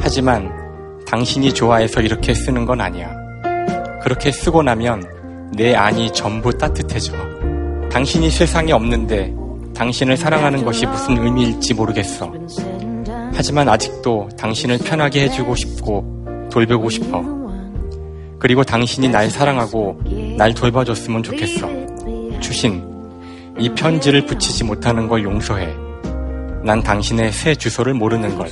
[0.00, 0.50] 하지만
[1.06, 3.10] 당신이 좋아해서 이렇게 쓰는 건 아니야.
[4.02, 7.12] 그렇게 쓰고 나면 내 안이 전부 따뜻해져.
[7.90, 9.34] 당신이 세상에 없는데
[9.74, 12.32] 당신을 사랑하는 것이 무슨 의미일지 모르겠어.
[13.34, 17.22] 하지만 아직도 당신을 편하게 해주고 싶고 돌보고 싶어.
[18.38, 20.00] 그리고 당신이 날 사랑하고
[20.36, 21.68] 날 돌봐줬으면 좋겠어.
[22.40, 22.82] 주신,
[23.58, 25.74] 이 편지를 붙이지 못하는 걸 용서해.
[26.64, 28.48] 난 당신의 새 주소를 모르는 걸.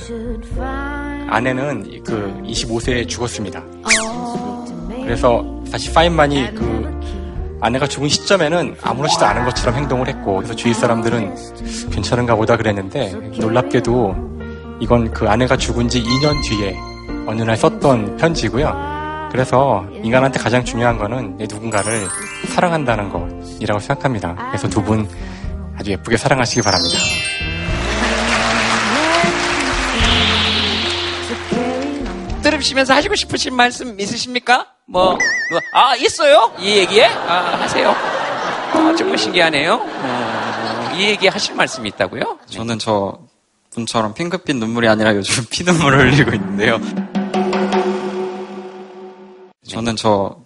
[1.29, 3.63] 아내는 그 25세에 죽었습니다.
[5.03, 6.97] 그래서 사실 파인만이 그
[7.61, 11.35] 아내가 죽은 시점에는 아무렇지도 않은 것처럼 행동을 했고 그래서 주위 사람들은
[11.91, 14.15] 괜찮은가 보다 그랬는데 놀랍게도
[14.79, 16.75] 이건 그 아내가 죽은 지 2년 뒤에
[17.25, 18.96] 어느 날 썼던 편지고요.
[19.31, 22.07] 그래서 인간한테 가장 중요한 거는 누군가를
[22.49, 24.35] 사랑한다는 것이라고 생각합니다.
[24.49, 25.07] 그래서 두 분
[25.77, 26.97] 아주 예쁘게 사랑하시기 바랍니다.
[32.41, 34.67] 들으시면서 하시고 싶으신 말씀 있으십니까?
[34.85, 35.17] 뭐,
[35.51, 36.53] 뭐, 아, 있어요?
[36.59, 37.05] 이 얘기에?
[37.05, 37.89] 아, 하세요.
[37.91, 39.73] 아, 정말 신기하네요.
[39.83, 42.39] 어, 이 얘기 하실 말씀이 있다고요?
[42.49, 43.19] 저는 저
[43.71, 46.79] 분처럼 핑크빛 눈물이 아니라 요즘 피눈물을 흘리고 있는데요.
[49.67, 50.37] 저는 저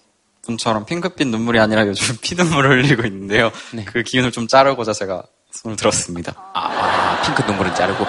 [0.44, 3.52] 분처럼 핑크빛 눈물이 아니라 요즘 피눈물을 흘리고 있는데요.
[3.86, 6.34] 그 기운을 좀 자르고자 제가 손을 들었습니다.
[6.54, 8.06] 아, 핑크 눈물은 자르고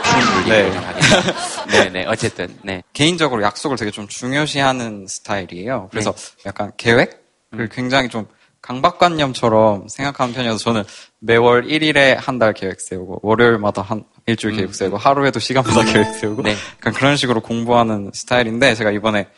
[0.47, 0.63] 네.
[0.63, 1.67] 흘리고 하겠다.
[1.67, 2.83] 네네, 어쨌든, 네.
[2.93, 5.89] 개인적으로 약속을 되게 좀 중요시하는 스타일이에요.
[5.91, 6.15] 그래서
[6.47, 8.27] 약간 계획을 굉장히 좀
[8.63, 10.85] 강박관념처럼 생각하는 편이어서 저는
[11.19, 16.45] 매월 1일에 한 달 계획 세우고 월요일마다 한 일주일 계획 세우고 하루에도 시간마다 계획 세우고
[16.49, 19.29] 약간 그런 식으로 공부하는 스타일인데 제가 이번에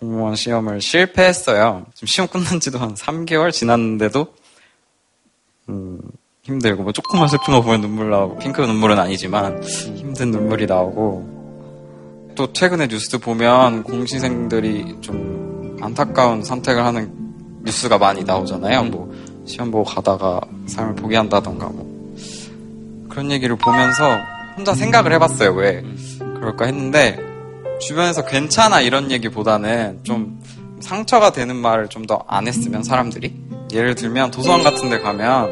[0.00, 1.84] 공무원 시험을 실패했어요.
[1.94, 4.26] 지금 시험 끝난 지도 한 3개월 지났는데도
[5.68, 6.00] 음,
[6.42, 12.52] 힘들고 뭐 조금만 슬픈 거 보면 눈물 나오고 핑크 눈물은 아니지만 힘든 눈물이 나오고 또
[12.52, 17.12] 최근에 뉴스 보면 공시생들이 좀 안타까운 선택을 하는
[17.62, 18.84] 뉴스가 많이 나오잖아요.
[18.84, 19.12] 뭐
[19.44, 22.16] 시험 보고 가다가 삶을 포기한다던가 뭐
[23.10, 24.18] 그런 얘기를 보면서
[24.56, 25.52] 혼자 생각을 해봤어요.
[25.52, 25.84] 왜
[26.18, 27.29] 그럴까 했는데
[27.80, 30.40] 주변에서 괜찮아 이런 얘기보다는 좀
[30.80, 33.34] 상처가 되는 말을 좀 더 안 했으면 사람들이
[33.72, 35.50] 예를 들면 도서관 같은 데 가면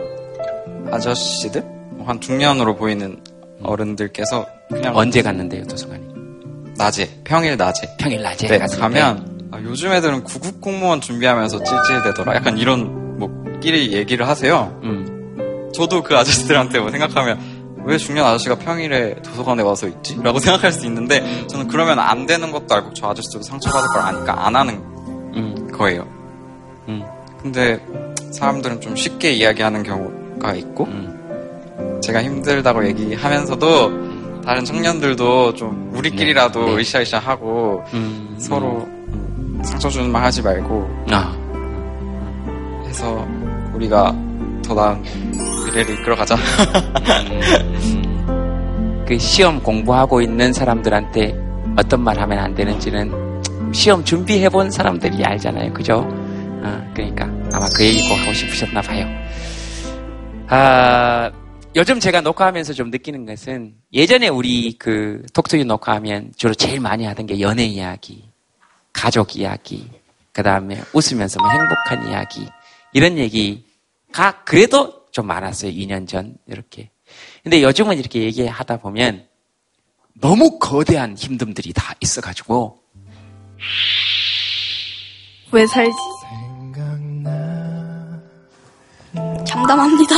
[0.91, 1.63] 아저씨들
[1.93, 3.21] 뭐한 중년으로 보이는
[3.63, 6.03] 어른들께서 그냥 언제 갔는데요, 도서관에?
[6.77, 8.59] 낮에 평일 낮에 평일 낮에 네?
[8.59, 13.29] 가면 아, 요즘 애들은 구급 공무원 준비하면서 찔찔대더라 약간 이런 뭐
[13.61, 15.71] 끼리 얘기를 하세요 음.
[15.75, 17.39] 저도 그 아저씨들한테 뭐 생각하면
[17.89, 20.21] 왜 중년 아저씨가 평일에 도서관에 와서 있지?
[20.23, 24.47] 라고 생각할 수 있는데 저는 그러면 안 되는 것도 알고 저 아저씨도 상처받을 걸 아니까
[24.47, 24.83] 안 하는
[25.73, 26.07] 거예요
[26.89, 27.03] 음.
[27.41, 27.81] 근데
[28.33, 32.01] 사람들은 좀 쉽게 이야기하는 경우가 있고 음.
[32.03, 36.81] 제가 힘들다고 얘기하면서도 다른 청년들도 좀 우리끼리라도 네, 네.
[36.81, 37.85] 으쌰으쌰 하고
[38.39, 41.37] 서로 음, 상처 주는 말 하지 말고 아.
[42.87, 43.27] 해서
[43.75, 44.15] 우리가
[44.65, 45.48] 더 나은
[45.79, 46.37] 미래를 이끌어가자.
[49.07, 51.35] 그 시험 공부하고 있는 사람들한테
[51.77, 53.13] 어떤 말 하면 안 되는지는
[53.73, 55.73] 시험 준비해 본 사람들이 알잖아요.
[55.73, 56.07] 그죠?
[56.63, 59.07] 어, 그러니까 아마 그 얘기 꼭 하고 싶으셨나 봐요.
[60.49, 61.31] 아,
[61.77, 67.27] 요즘 제가 녹화하면서 좀 느끼는 것은 예전에 우리 그 톡투유 녹화하면 주로 제일 많이 하던
[67.27, 68.25] 게 연애 이야기,
[68.93, 69.89] 가족 이야기,
[70.33, 72.49] 그 다음에 웃으면서 뭐 행복한 이야기,
[72.93, 75.73] 이런 얘기가 그래도 좀 많았어요.
[75.73, 76.91] 2년 전, 이렇게.
[77.43, 79.27] 근데 요즘은 이렇게 얘기하다 보면
[80.15, 82.81] 너무 거대한 힘듦들이 다 있어가지고
[85.51, 85.93] 왜 살지?
[89.45, 90.15] 잠담합니다.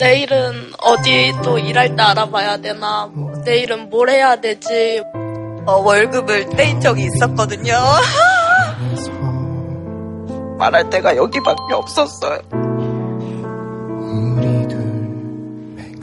[0.00, 5.02] 내일은 어디 또 일할 때 알아봐야 되나, 뭐, 내일은 뭘 해야 되지.
[5.66, 7.72] 어, 월급을 떼인 적이 있었거든요.
[10.58, 12.40] 말할 데가 여기밖에 없었어요.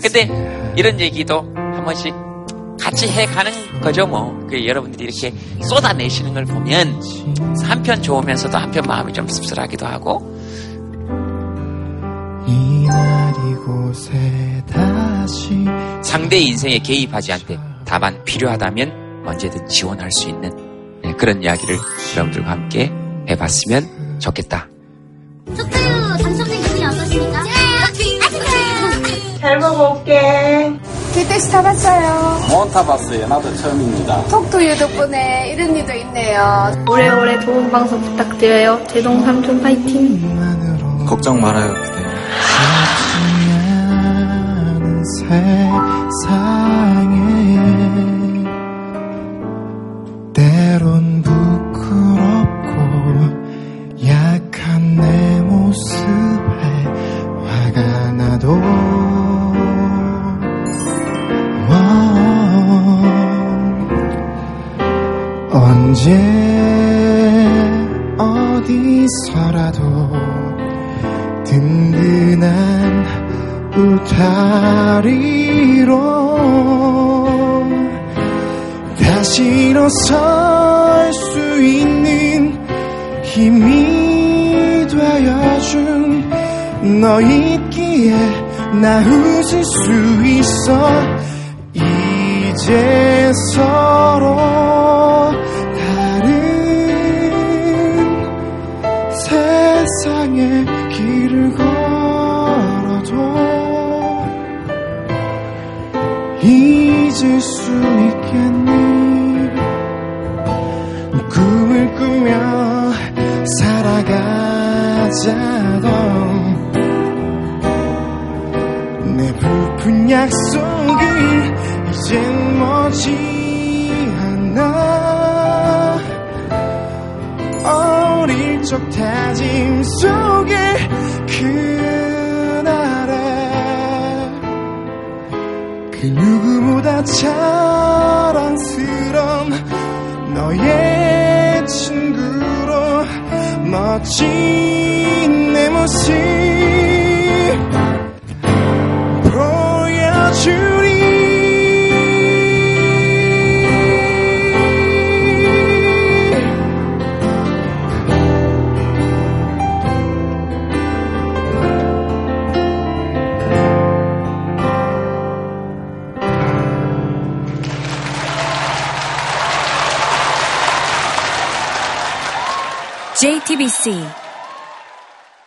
[0.02, 2.14] 근데 이런 얘기도 한 번씩
[2.80, 3.52] 같이 해가는
[3.82, 4.38] 거죠, 뭐.
[4.48, 7.02] 그 여러분들이 이렇게 쏟아내시는 걸 보면
[7.64, 10.36] 한편 좋으면서도 한편 마음이 좀 씁쓸하기도 하고
[12.48, 15.66] 이날 이곳에 다시
[16.04, 20.52] 상대 인생에 개입하지 않되 다만 필요하다면 언제든 지원할 수 있는
[21.02, 21.78] 네, 그런 이야기를
[22.16, 22.92] 여러분들과 함께
[23.28, 24.68] 해봤으면 좋겠다.
[25.46, 27.44] 톡투유 당첨된 기분이 어떠십니까?
[29.40, 30.74] 잘 먹어올게.
[31.14, 32.40] 개택시 타봤어요.
[32.50, 33.28] 못 타봤어요.
[33.28, 34.24] 나도 처음입니다.
[34.24, 36.72] 톡투유 덕분에 이런 일도 있네요.
[36.90, 38.84] 오래오래 좋은 방송 부탁드려요.
[38.88, 41.06] 제동 삼촌 파이팅.
[41.06, 41.74] 걱정 말아요.
[46.18, 47.16] 세상에
[50.34, 51.15] 때론